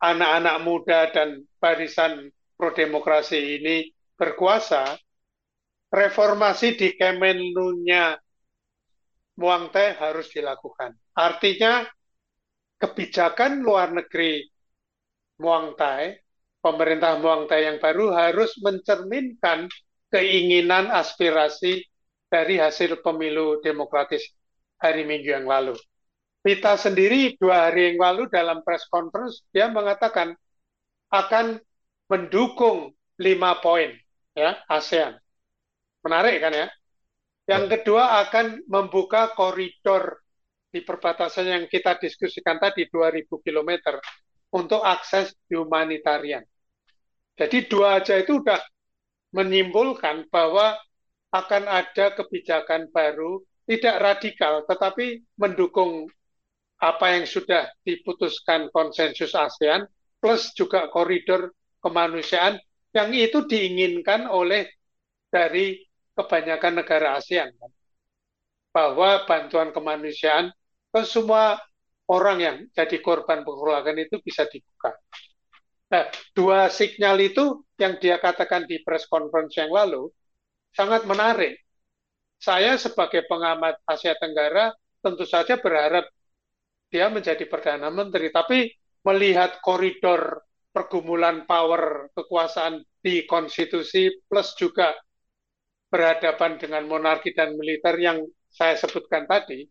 anak-anak 0.00 0.56
muda 0.64 1.00
dan 1.12 1.44
barisan 1.60 2.32
pro-demokrasi 2.62 3.58
ini 3.58 3.90
berkuasa, 4.14 4.94
reformasi 5.90 6.78
di 6.78 6.94
Kemenlunya 6.94 8.14
Muang 9.34 9.74
Teh 9.74 9.98
harus 9.98 10.30
dilakukan. 10.30 10.94
Artinya 11.18 11.82
kebijakan 12.78 13.66
luar 13.66 13.90
negeri 13.90 14.46
Muang 15.42 15.74
Thai, 15.74 16.14
pemerintah 16.62 17.18
Muang 17.18 17.50
Thai 17.50 17.66
yang 17.66 17.82
baru 17.82 18.14
harus 18.14 18.54
mencerminkan 18.62 19.66
keinginan 20.14 20.86
aspirasi 20.86 21.82
dari 22.30 22.62
hasil 22.62 23.02
pemilu 23.02 23.58
demokratis 23.58 24.22
hari 24.78 25.02
Minggu 25.02 25.34
yang 25.34 25.50
lalu. 25.50 25.74
Pita 26.46 26.78
sendiri 26.78 27.34
dua 27.42 27.66
hari 27.66 27.90
yang 27.90 27.98
lalu 27.98 28.30
dalam 28.30 28.62
press 28.62 28.86
conference 28.86 29.42
dia 29.50 29.66
mengatakan 29.66 30.38
akan 31.10 31.58
mendukung 32.10 32.94
lima 33.20 33.58
poin 33.60 33.92
ya 34.34 34.58
ASEAN. 34.66 35.18
Menarik 36.02 36.42
kan 36.42 36.52
ya? 36.52 36.68
Yang 37.46 37.64
kedua 37.78 38.22
akan 38.26 38.66
membuka 38.70 39.34
koridor 39.34 40.22
di 40.72 40.80
perbatasan 40.80 41.46
yang 41.46 41.64
kita 41.68 42.00
diskusikan 42.00 42.56
tadi 42.56 42.88
2000 42.88 43.28
km 43.28 43.70
untuk 44.54 44.80
akses 44.80 45.36
humanitarian. 45.52 46.42
Jadi 47.36 47.68
dua 47.68 48.00
aja 48.00 48.16
itu 48.20 48.40
sudah 48.40 48.60
menyimpulkan 49.32 50.28
bahwa 50.28 50.76
akan 51.32 51.64
ada 51.64 52.12
kebijakan 52.12 52.92
baru 52.92 53.40
tidak 53.64 53.96
radikal 54.04 54.54
tetapi 54.68 55.24
mendukung 55.40 56.04
apa 56.76 57.16
yang 57.16 57.24
sudah 57.24 57.72
diputuskan 57.86 58.68
konsensus 58.68 59.32
ASEAN 59.32 59.88
plus 60.20 60.52
juga 60.52 60.92
koridor 60.92 61.56
kemanusiaan 61.82 62.56
yang 62.94 63.10
itu 63.12 63.44
diinginkan 63.44 64.30
oleh 64.30 64.70
dari 65.32 65.80
kebanyakan 66.14 66.84
negara 66.84 67.18
ASEAN 67.18 67.50
bahwa 68.72 69.24
bantuan 69.28 69.72
kemanusiaan 69.72 70.52
ke 70.92 71.00
semua 71.04 71.60
orang 72.08 72.38
yang 72.40 72.56
jadi 72.76 73.00
korban 73.00 73.44
pengeroyokan 73.44 73.96
itu 74.00 74.20
bisa 74.20 74.44
dibuka. 74.48 74.92
Nah, 75.92 76.08
dua 76.32 76.72
sinyal 76.72 77.20
itu 77.20 77.64
yang 77.76 78.00
dia 78.00 78.16
katakan 78.16 78.64
di 78.64 78.80
press 78.80 79.04
conference 79.08 79.56
yang 79.60 79.68
lalu 79.68 80.08
sangat 80.72 81.04
menarik. 81.04 81.60
saya 82.42 82.74
sebagai 82.74 83.22
pengamat 83.30 83.78
Asia 83.86 84.18
Tenggara 84.18 84.74
tentu 84.98 85.22
saja 85.22 85.62
berharap 85.62 86.10
dia 86.90 87.06
menjadi 87.06 87.46
Perdana 87.46 87.86
Menteri. 87.86 88.34
Tapi 88.34 88.66
melihat 89.06 89.62
koridor 89.62 90.42
pergumulan 90.72 91.44
power 91.44 92.08
kekuasaan 92.16 92.80
di 93.04 93.28
konstitusi 93.28 94.08
plus 94.26 94.56
juga 94.56 94.96
berhadapan 95.92 96.56
dengan 96.56 96.88
monarki 96.88 97.36
dan 97.36 97.52
militer 97.60 98.00
yang 98.00 98.24
saya 98.48 98.80
sebutkan 98.80 99.28
tadi, 99.28 99.68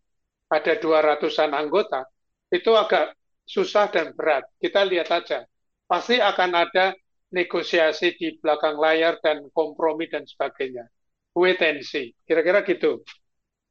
ada 0.53 0.77
200-an 0.77 1.57
anggota, 1.57 2.05
itu 2.53 2.69
agak 2.77 3.17
susah 3.45 3.89
dan 3.89 4.13
berat. 4.13 4.45
Kita 4.61 4.85
lihat 4.85 5.09
aja. 5.09 5.45
Pasti 5.89 6.21
akan 6.21 6.51
ada 6.53 6.93
negosiasi 7.31 8.13
di 8.15 8.37
belakang 8.37 8.77
layar 8.77 9.17
dan 9.23 9.47
kompromi 9.55 10.05
dan 10.11 10.27
sebagainya. 10.27 10.85
Wait 11.33 11.63
and 11.63 11.81
see. 11.81 12.11
Kira-kira 12.27 12.61
gitu. 12.67 13.01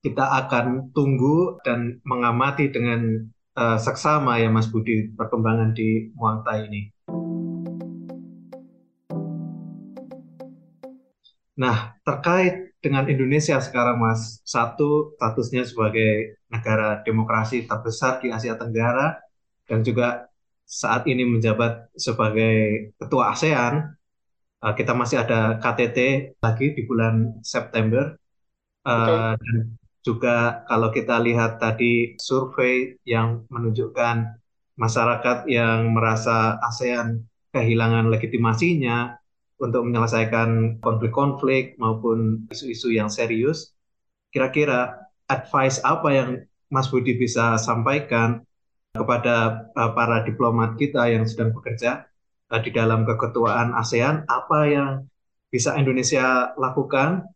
Kita 0.00 0.24
akan 0.44 0.96
tunggu 0.96 1.60
dan 1.60 2.00
mengamati 2.08 2.72
dengan 2.72 3.28
uh, 3.54 3.76
seksama 3.76 4.40
ya 4.40 4.48
Mas 4.48 4.72
Budi 4.72 5.12
perkembangan 5.12 5.76
di 5.76 6.08
Muangta 6.16 6.56
ini. 6.56 6.88
Nah, 11.60 11.92
terkait 12.00 12.72
dengan 12.80 13.04
Indonesia 13.04 13.60
sekarang 13.60 14.00
Mas, 14.00 14.40
satu 14.48 15.12
statusnya 15.20 15.68
sebagai 15.68 16.40
negara 16.48 17.04
demokrasi 17.04 17.68
terbesar 17.68 18.24
di 18.24 18.32
Asia 18.32 18.56
Tenggara 18.56 19.20
dan 19.68 19.84
juga 19.84 20.24
saat 20.64 21.04
ini 21.04 21.28
menjabat 21.28 21.92
sebagai 21.92 22.88
ketua 22.96 23.36
ASEAN, 23.36 23.92
uh, 24.64 24.72
kita 24.72 24.96
masih 24.96 25.20
ada 25.20 25.60
KTT 25.60 25.98
lagi 26.40 26.72
di 26.72 26.82
bulan 26.88 27.44
September. 27.44 28.16
Uh, 28.80 29.36
dan 29.36 29.76
juga 30.00 30.64
kalau 30.64 30.88
kita 30.88 31.20
lihat 31.20 31.60
tadi 31.60 32.16
survei 32.16 32.96
yang 33.04 33.44
menunjukkan 33.52 34.40
masyarakat 34.80 35.44
yang 35.52 35.92
merasa 35.92 36.56
ASEAN 36.64 37.28
kehilangan 37.52 38.08
legitimasinya 38.08 39.20
untuk 39.60 39.84
menyelesaikan 39.84 40.80
konflik-konflik 40.80 41.76
maupun 41.76 42.48
isu-isu 42.48 42.96
yang 42.96 43.12
serius, 43.12 43.76
kira-kira 44.32 44.96
advice 45.28 45.78
apa 45.84 46.08
yang 46.10 46.30
Mas 46.72 46.88
Budi 46.88 47.14
bisa 47.20 47.60
sampaikan 47.60 48.40
kepada 48.90 49.68
uh, 49.76 49.92
para 49.94 50.24
diplomat 50.26 50.74
kita 50.80 51.06
yang 51.12 51.28
sedang 51.28 51.54
bekerja 51.54 52.08
uh, 52.50 52.60
di 52.64 52.72
dalam 52.72 53.04
keketuaan 53.04 53.76
ASEAN, 53.76 54.26
apa 54.26 54.58
yang 54.66 54.90
bisa 55.52 55.76
Indonesia 55.76 56.56
lakukan 56.56 57.26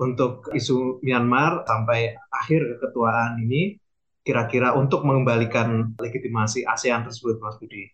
untuk 0.00 0.50
isu 0.50 0.98
Myanmar 1.06 1.62
sampai 1.68 2.18
akhir 2.32 2.78
keketuaan 2.78 3.38
ini 3.46 3.78
kira-kira 4.24 4.72
untuk 4.74 5.04
mengembalikan 5.04 5.94
legitimasi 6.00 6.64
ASEAN 6.64 7.04
tersebut, 7.06 7.38
Mas 7.44 7.60
Budi? 7.60 7.92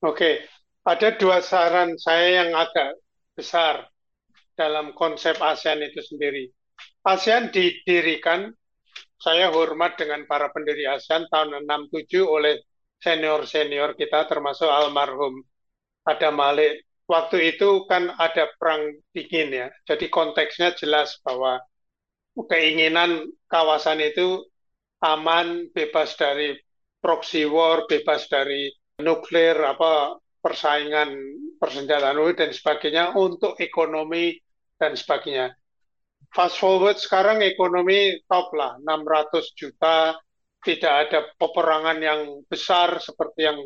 Oke, 0.00 0.40
ada 0.84 1.08
dua 1.16 1.44
saran 1.44 1.96
saya 2.00 2.44
yang 2.44 2.56
agak 2.56 2.96
besar 3.36 3.88
dalam 4.56 4.92
konsep 4.96 5.36
ASEAN 5.40 5.80
itu 5.84 6.00
sendiri. 6.04 6.48
ASEAN 7.04 7.52
didirikan, 7.52 8.52
saya 9.20 9.52
hormat 9.52 10.00
dengan 10.00 10.24
para 10.24 10.48
pendiri 10.52 10.88
ASEAN 10.88 11.28
tahun 11.28 11.64
67 11.68 12.24
oleh 12.24 12.60
senior-senior 13.00 13.96
kita 13.96 14.28
termasuk 14.28 14.68
almarhum 14.68 15.40
Adam 16.04 16.36
Malik 16.36 16.84
waktu 17.08 17.56
itu 17.56 17.88
kan 17.88 18.12
ada 18.16 18.48
perang 18.56 18.94
dingin 19.12 19.50
ya. 19.50 19.66
Jadi 19.88 20.06
konteksnya 20.12 20.76
jelas 20.76 21.18
bahwa 21.24 21.60
keinginan 22.48 23.28
kawasan 23.50 24.00
itu 24.00 24.44
aman, 25.02 25.68
bebas 25.72 26.14
dari 26.14 26.54
proxy 27.00 27.48
war, 27.48 27.88
bebas 27.88 28.28
dari 28.28 28.70
nuklir, 29.00 29.56
apa 29.56 30.20
persaingan 30.40 31.12
persenjataan 31.60 32.16
dan 32.36 32.50
sebagainya 32.50 33.04
untuk 33.16 33.60
ekonomi 33.60 34.36
dan 34.80 34.96
sebagainya. 34.96 35.52
Fast 36.32 36.56
forward 36.56 36.96
sekarang 36.96 37.44
ekonomi 37.44 38.20
top 38.24 38.54
lah, 38.56 38.80
600 38.80 39.52
juta, 39.56 40.16
tidak 40.64 40.94
ada 41.08 41.20
peperangan 41.36 41.98
yang 42.00 42.20
besar 42.46 43.00
seperti 43.00 43.48
yang 43.48 43.58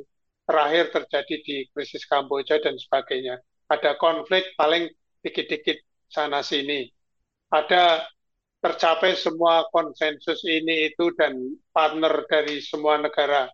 terakhir 0.46 0.94
terjadi 0.94 1.34
di 1.42 1.56
krisis 1.70 2.06
Kamboja 2.06 2.62
dan 2.62 2.78
sebagainya. 2.78 3.38
Ada 3.70 3.96
konflik 3.98 4.54
paling 4.54 4.88
dikit-dikit 5.24 5.80
sana 6.10 6.44
sini. 6.44 6.86
Ada 7.50 8.06
tercapai 8.64 9.12
semua 9.18 9.68
konsensus 9.68 10.40
ini 10.48 10.88
itu 10.88 11.12
dan 11.20 11.36
partner 11.68 12.24
dari 12.24 12.64
semua 12.64 12.96
negara 12.96 13.44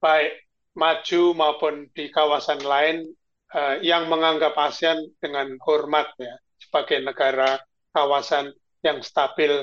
baik 0.00 0.43
maju 0.74 1.22
maupun 1.34 1.86
di 1.94 2.10
kawasan 2.10 2.62
lain 2.62 3.06
uh, 3.54 3.78
yang 3.80 4.10
menganggap 4.10 4.54
ASEAN 4.58 4.98
dengan 5.22 5.54
hormat 5.62 6.10
ya 6.18 6.34
sebagai 6.58 7.02
negara 7.02 7.58
kawasan 7.94 8.50
yang 8.82 9.00
stabil 9.00 9.62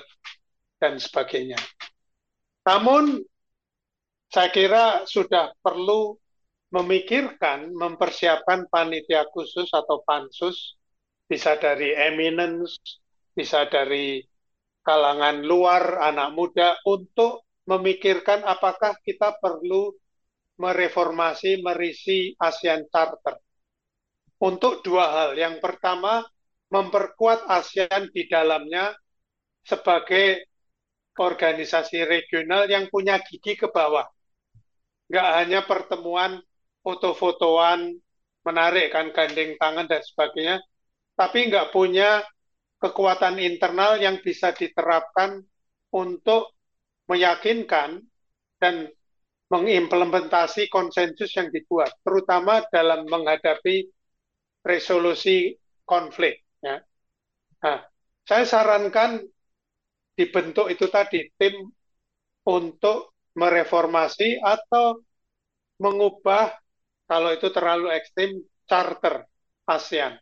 dan 0.79 0.97
sebagainya. 0.97 1.59
Namun 2.65 3.21
saya 4.31 4.49
kira 4.49 5.03
sudah 5.03 5.51
perlu 5.59 6.15
memikirkan, 6.71 7.75
mempersiapkan 7.75 8.71
panitia 8.71 9.27
khusus 9.35 9.67
atau 9.75 9.99
pansus, 10.07 10.79
bisa 11.27 11.59
dari 11.59 11.91
eminence, 11.91 12.79
bisa 13.35 13.67
dari 13.67 14.23
kalangan 14.87 15.43
luar, 15.43 15.99
anak 15.99 16.31
muda, 16.31 16.79
untuk 16.87 17.43
memikirkan 17.67 18.41
apakah 18.47 18.95
kita 19.03 19.35
perlu 19.37 19.91
mereformasi, 20.59 21.61
merisi 21.63 22.33
ASEAN 22.35 22.87
Charter. 22.91 23.37
Untuk 24.41 24.81
dua 24.81 25.05
hal. 25.13 25.29
Yang 25.37 25.61
pertama, 25.61 26.25
memperkuat 26.73 27.45
ASEAN 27.45 28.09
di 28.11 28.25
dalamnya 28.25 28.95
sebagai 29.61 30.49
organisasi 31.19 32.07
regional 32.07 32.65
yang 32.65 32.89
punya 32.89 33.21
gigi 33.21 33.53
ke 33.53 33.69
bawah 33.69 34.07
nggak 35.11 35.29
hanya 35.43 35.59
pertemuan 35.67 36.39
foto-fotoan, 36.79 37.91
menarik 38.47 38.95
kan 38.95 39.11
gandeng 39.11 39.59
tangan 39.59 39.83
dan 39.83 39.99
sebagainya, 39.99 40.63
tapi 41.19 41.51
nggak 41.51 41.75
punya 41.75 42.23
kekuatan 42.79 43.35
internal 43.43 43.99
yang 43.99 44.23
bisa 44.23 44.55
diterapkan 44.55 45.43
untuk 45.91 46.55
meyakinkan 47.11 47.99
dan 48.55 48.87
mengimplementasi 49.51 50.71
konsensus 50.71 51.35
yang 51.35 51.51
dibuat, 51.51 51.91
terutama 52.07 52.63
dalam 52.71 53.03
menghadapi 53.03 53.83
resolusi 54.63 55.59
konflik. 55.83 56.39
Ya. 56.63 56.79
Nah, 57.59 57.83
saya 58.23 58.47
sarankan 58.47 59.19
dibentuk 60.15 60.71
itu 60.71 60.87
tadi 60.87 61.27
tim 61.35 61.67
untuk 62.47 63.11
mereformasi 63.35 64.39
atau 64.39 65.03
mengubah 65.83 66.55
kalau 67.11 67.35
itu 67.35 67.51
terlalu 67.51 67.91
ekstrim 67.91 68.39
charter 68.69 69.27
ASEAN. 69.67 70.15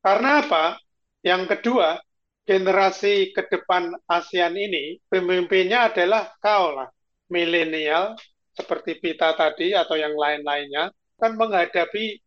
Karena 0.00 0.40
apa? 0.40 0.80
Yang 1.20 1.42
kedua, 1.56 2.00
generasi 2.48 3.30
ke 3.36 3.46
depan 3.46 3.92
ASEAN 4.08 4.56
ini 4.56 4.98
pemimpinnya 5.06 5.92
adalah 5.92 6.32
kau 6.42 6.74
lah, 6.74 6.88
milenial 7.32 8.12
seperti 8.52 9.00
Pita 9.00 9.32
tadi 9.32 9.72
atau 9.72 9.96
yang 9.96 10.12
lain-lainnya 10.12 10.92
kan 11.16 11.32
menghadapi 11.40 12.20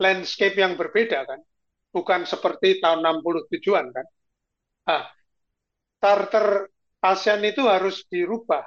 landscape 0.00 0.56
yang 0.56 0.74
berbeda 0.80 1.28
kan. 1.28 1.40
Bukan 1.94 2.26
seperti 2.26 2.82
tahun 2.82 3.04
60 3.04 3.46
tujuan 3.54 3.86
kan. 3.94 4.06
Ah, 4.88 5.04
charter 6.02 6.66
ASEAN 7.04 7.44
itu 7.46 7.62
harus 7.68 8.02
dirubah 8.08 8.64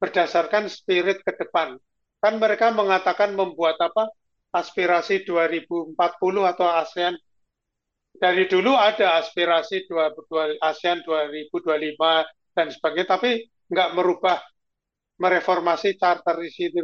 berdasarkan 0.00 0.70
spirit 0.70 1.20
ke 1.20 1.36
depan. 1.36 1.76
Kan 2.22 2.40
mereka 2.40 2.72
mengatakan 2.72 3.36
membuat 3.36 3.76
apa? 3.82 4.08
Aspirasi 4.50 5.22
2040 5.28 5.94
atau 6.46 6.66
ASEAN. 6.66 7.14
Dari 8.10 8.44
dulu 8.50 8.74
ada 8.74 9.20
aspirasi 9.22 9.86
ASEAN 10.60 11.04
2025 11.06 12.26
dan 12.56 12.66
sebagainya, 12.72 13.08
tapi 13.16 13.30
nggak 13.70 13.94
merubah 13.94 14.42
mereformasi 15.20 16.00
charter 16.00 16.40
di 16.40 16.50
situ. 16.50 16.80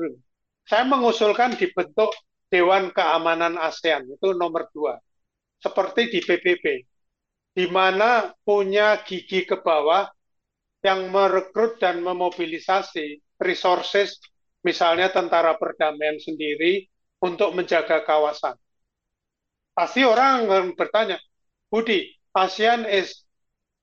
Saya 0.68 0.84
mengusulkan 0.84 1.56
dibentuk 1.56 2.12
Dewan 2.52 2.94
Keamanan 2.94 3.58
ASEAN, 3.58 4.06
itu 4.06 4.36
nomor 4.36 4.70
dua. 4.70 4.94
Seperti 5.58 6.12
di 6.12 6.20
PBB, 6.22 6.64
di 7.56 7.66
mana 7.72 8.30
punya 8.44 9.00
gigi 9.02 9.48
ke 9.48 9.58
bawah 9.58 10.06
yang 10.84 11.10
merekrut 11.10 11.82
dan 11.82 12.04
memobilisasi 12.04 13.40
resources, 13.42 14.20
misalnya 14.62 15.10
tentara 15.10 15.58
perdamaian 15.58 16.20
sendiri, 16.20 16.86
untuk 17.18 17.56
menjaga 17.56 18.04
kawasan. 18.04 18.54
Pasti 19.72 20.04
orang 20.04 20.46
bertanya, 20.76 21.18
Budi, 21.72 22.12
ASEAN 22.36 22.84
is 22.86 23.25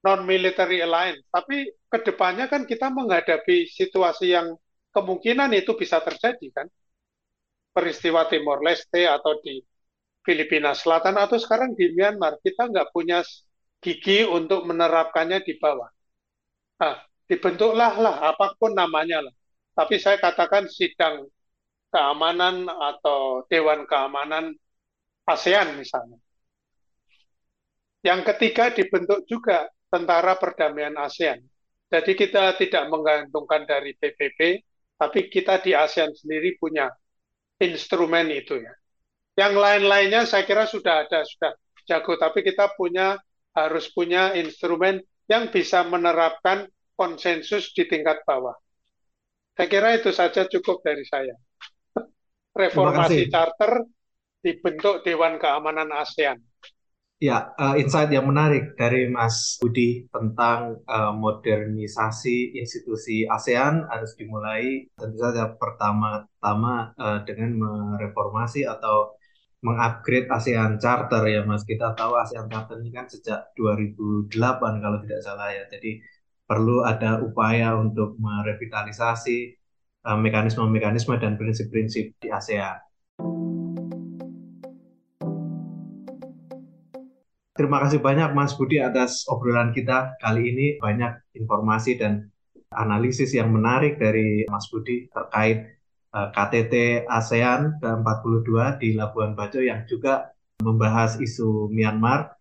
non-military 0.03 0.83
alliance, 0.83 1.23
tapi 1.31 1.71
ke 1.87 1.97
depannya 2.03 2.51
kan 2.51 2.67
kita 2.67 2.91
menghadapi 2.91 3.71
situasi 3.71 4.35
yang 4.35 4.51
kemungkinan 4.91 5.55
itu 5.55 5.73
bisa 5.79 6.03
terjadi 6.03 6.47
kan, 6.51 6.67
peristiwa 7.71 8.27
Timor 8.27 8.59
Leste 8.61 9.07
atau 9.07 9.39
di 9.39 9.63
Filipina 10.23 10.75
Selatan 10.75 11.15
atau 11.15 11.39
sekarang 11.39 11.75
di 11.75 11.95
Myanmar, 11.95 12.39
kita 12.43 12.67
nggak 12.67 12.91
punya 12.91 13.23
gigi 13.83 14.23
untuk 14.23 14.63
menerapkannya 14.63 15.43
di 15.43 15.55
bawah. 15.59 15.91
Nah, 16.79 16.99
dibentuklah 17.27 17.93
lah 17.99 18.15
apa 18.31 18.55
pun 18.55 18.71
namanya 18.71 19.23
lah. 19.23 19.35
Tapi 19.73 19.99
saya 19.99 20.19
katakan 20.21 20.69
sidang 20.69 21.27
keamanan 21.91 22.67
atau 22.67 23.43
Dewan 23.51 23.83
Keamanan 23.89 24.55
ASEAN 25.27 25.75
misalnya. 25.75 26.19
Yang 28.03 28.21
ketiga 28.33 28.71
dibentuk 28.71 29.23
juga 29.27 29.67
Tentara 29.93 30.33
Perdamaian 30.41 30.97
ASEAN. 30.97 31.37
Jadi 31.93 32.17
kita 32.17 32.57
tidak 32.57 32.89
menggantungkan 32.89 33.69
dari 33.69 33.93
PBB, 33.93 34.57
tapi 34.97 35.29
kita 35.29 35.61
di 35.61 35.77
ASEAN 35.77 36.09
sendiri 36.17 36.57
punya 36.57 36.89
instrumen 37.61 38.33
itu 38.33 38.57
ya. 38.57 38.73
Yang 39.37 39.53
lain-lainnya 39.61 40.25
saya 40.25 40.49
kira 40.49 40.65
sudah 40.65 41.05
ada, 41.05 41.21
sudah 41.21 41.53
jago, 41.85 42.17
tapi 42.17 42.41
kita 42.41 42.73
punya 42.73 43.21
harus 43.53 43.85
punya 43.93 44.33
instrumen 44.33 45.05
yang 45.29 45.53
bisa 45.53 45.85
menerapkan 45.85 46.65
konsensus 46.97 47.69
di 47.77 47.85
tingkat 47.85 48.25
bawah. 48.25 48.57
Saya 49.53 49.69
kira 49.69 49.93
itu 49.93 50.09
saja 50.09 50.49
cukup 50.49 50.81
dari 50.81 51.05
saya. 51.05 51.37
Reformasi 52.57 53.29
charter 53.29 53.85
dibentuk 54.41 55.05
Dewan 55.05 55.37
Keamanan 55.37 55.93
ASEAN. 55.93 56.41
Ya, 57.22 57.55
uh, 57.55 57.80
insight 57.80 58.11
yang 58.11 58.28
menarik 58.28 58.76
dari 58.76 59.07
Mas 59.07 59.55
Budi 59.61 60.03
tentang 60.11 60.84
uh, 60.84 61.14
modernisasi 61.16 62.57
institusi 62.57 63.24
ASEAN 63.24 63.88
harus 63.88 64.11
dimulai 64.20 64.91
tentu 64.99 65.18
saja 65.24 65.55
pertama-tama 65.55 66.91
uh, 66.99 67.24
dengan 67.24 67.55
mereformasi 67.64 68.68
atau 68.68 69.16
mengupgrade 69.64 70.28
ASEAN 70.28 70.82
Charter 70.84 71.24
ya 71.32 71.47
Mas. 71.47 71.64
Kita 71.64 71.95
tahu 71.95 72.20
ASEAN 72.20 72.51
Charter 72.51 72.84
ini 72.84 72.91
kan 72.91 73.07
sejak 73.07 73.55
2008 73.55 74.84
kalau 74.84 74.97
tidak 75.07 75.22
salah 75.24 75.47
ya. 75.55 75.64
Jadi 75.72 76.03
perlu 76.43 76.84
ada 76.84 77.24
upaya 77.24 77.80
untuk 77.80 78.20
merevitalisasi 78.20 79.55
mekanisme-mekanisme 80.03 81.16
uh, 81.16 81.22
dan 81.24 81.39
prinsip-prinsip 81.39 82.20
di 82.20 82.28
ASEAN. 82.28 82.92
Terima 87.53 87.77
kasih 87.85 88.01
banyak 88.01 88.33
Mas 88.33 88.57
Budi 88.57 88.81
atas 88.81 89.29
obrolan 89.29 89.69
kita 89.69 90.17
kali 90.17 90.49
ini. 90.49 90.67
Banyak 90.81 91.37
informasi 91.37 92.01
dan 92.01 92.33
analisis 92.73 93.29
yang 93.37 93.53
menarik 93.53 94.01
dari 94.01 94.41
Mas 94.49 94.65
Budi 94.73 95.05
terkait 95.13 95.77
eh, 96.17 96.27
KTT 96.33 97.05
ASEAN 97.05 97.77
ke-42 97.77 98.81
di 98.81 98.97
Labuan 98.97 99.37
Bajo 99.37 99.61
yang 99.61 99.85
juga 99.85 100.33
membahas 100.65 101.21
isu 101.21 101.69
Myanmar 101.69 102.33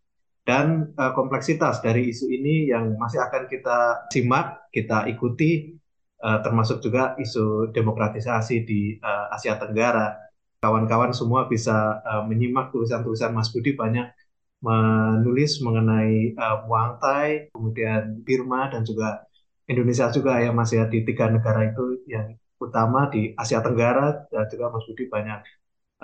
dan 0.43 0.91
uh, 0.99 1.15
kompleksitas 1.15 1.79
dari 1.87 2.11
isu 2.11 2.27
ini 2.27 2.71
yang 2.71 2.99
masih 2.99 3.23
akan 3.23 3.47
kita 3.47 4.11
simak, 4.11 4.67
kita 4.75 5.07
ikuti, 5.07 5.79
uh, 6.19 6.43
termasuk 6.43 6.83
juga 6.83 7.15
isu 7.15 7.71
demokratisasi 7.71 8.57
di 8.67 8.99
Asia 9.31 9.55
Tenggara. 9.59 10.19
Kawan-kawan 10.63 11.11
semua 11.11 11.51
bisa 11.51 11.99
menyimak 12.31 12.71
tulisan-tulisan 12.71 13.35
Mas 13.35 13.51
Budi 13.51 13.75
banyak 13.75 14.15
menulis 14.63 15.59
mengenai 15.59 16.39
uh, 16.39 16.65
Muang 16.71 17.03
Thai, 17.03 17.51
kemudian 17.51 18.23
Birma 18.23 18.71
dan 18.71 18.87
juga 18.87 19.27
Indonesia 19.67 20.07
juga 20.15 20.39
yang 20.39 20.55
masih 20.55 20.87
di 20.87 21.03
tiga 21.03 21.27
negara 21.27 21.67
itu 21.67 22.03
yang 22.07 22.39
utama 22.63 23.11
di 23.11 23.35
Asia 23.35 23.59
Tenggara 23.59 24.31
dan 24.31 24.47
juga 24.47 24.71
Mas 24.71 24.87
Budi 24.87 25.11
banyak 25.11 25.41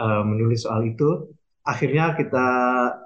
uh, 0.02 0.22
menulis 0.26 0.66
soal 0.66 0.82
itu. 0.90 1.30
Akhirnya 1.62 2.18
kita 2.18 2.46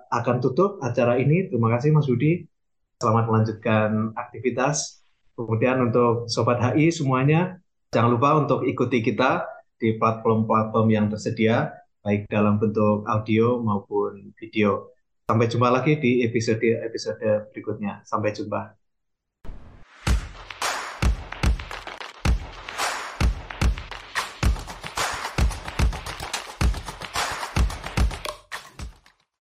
akan 0.09 0.37
tutup 0.41 0.81
acara 0.81 1.21
ini. 1.21 1.53
Terima 1.53 1.69
kasih 1.77 1.93
Mas 1.93 2.09
Budi. 2.09 2.49
Selamat 2.97 3.29
melanjutkan 3.29 4.17
aktivitas. 4.17 5.05
Kemudian 5.37 5.81
untuk 5.91 6.29
Sobat 6.29 6.61
HI 6.61 6.93
semuanya, 6.93 7.59
jangan 7.93 8.15
lupa 8.15 8.37
untuk 8.41 8.65
ikuti 8.65 9.03
kita 9.03 9.45
di 9.81 9.99
platform-platform 9.99 10.87
yang 10.93 11.07
tersedia, 11.11 11.75
baik 12.07 12.31
dalam 12.31 12.63
bentuk 12.63 13.03
audio 13.09 13.59
maupun 13.59 14.31
video. 14.39 14.93
Sampai 15.23 15.47
jumpa 15.47 15.69
lagi 15.71 15.97
di 16.03 16.27
episode-episode 16.27 17.51
berikutnya. 17.55 18.03
Sampai 18.03 18.35
jumpa. 18.35 18.82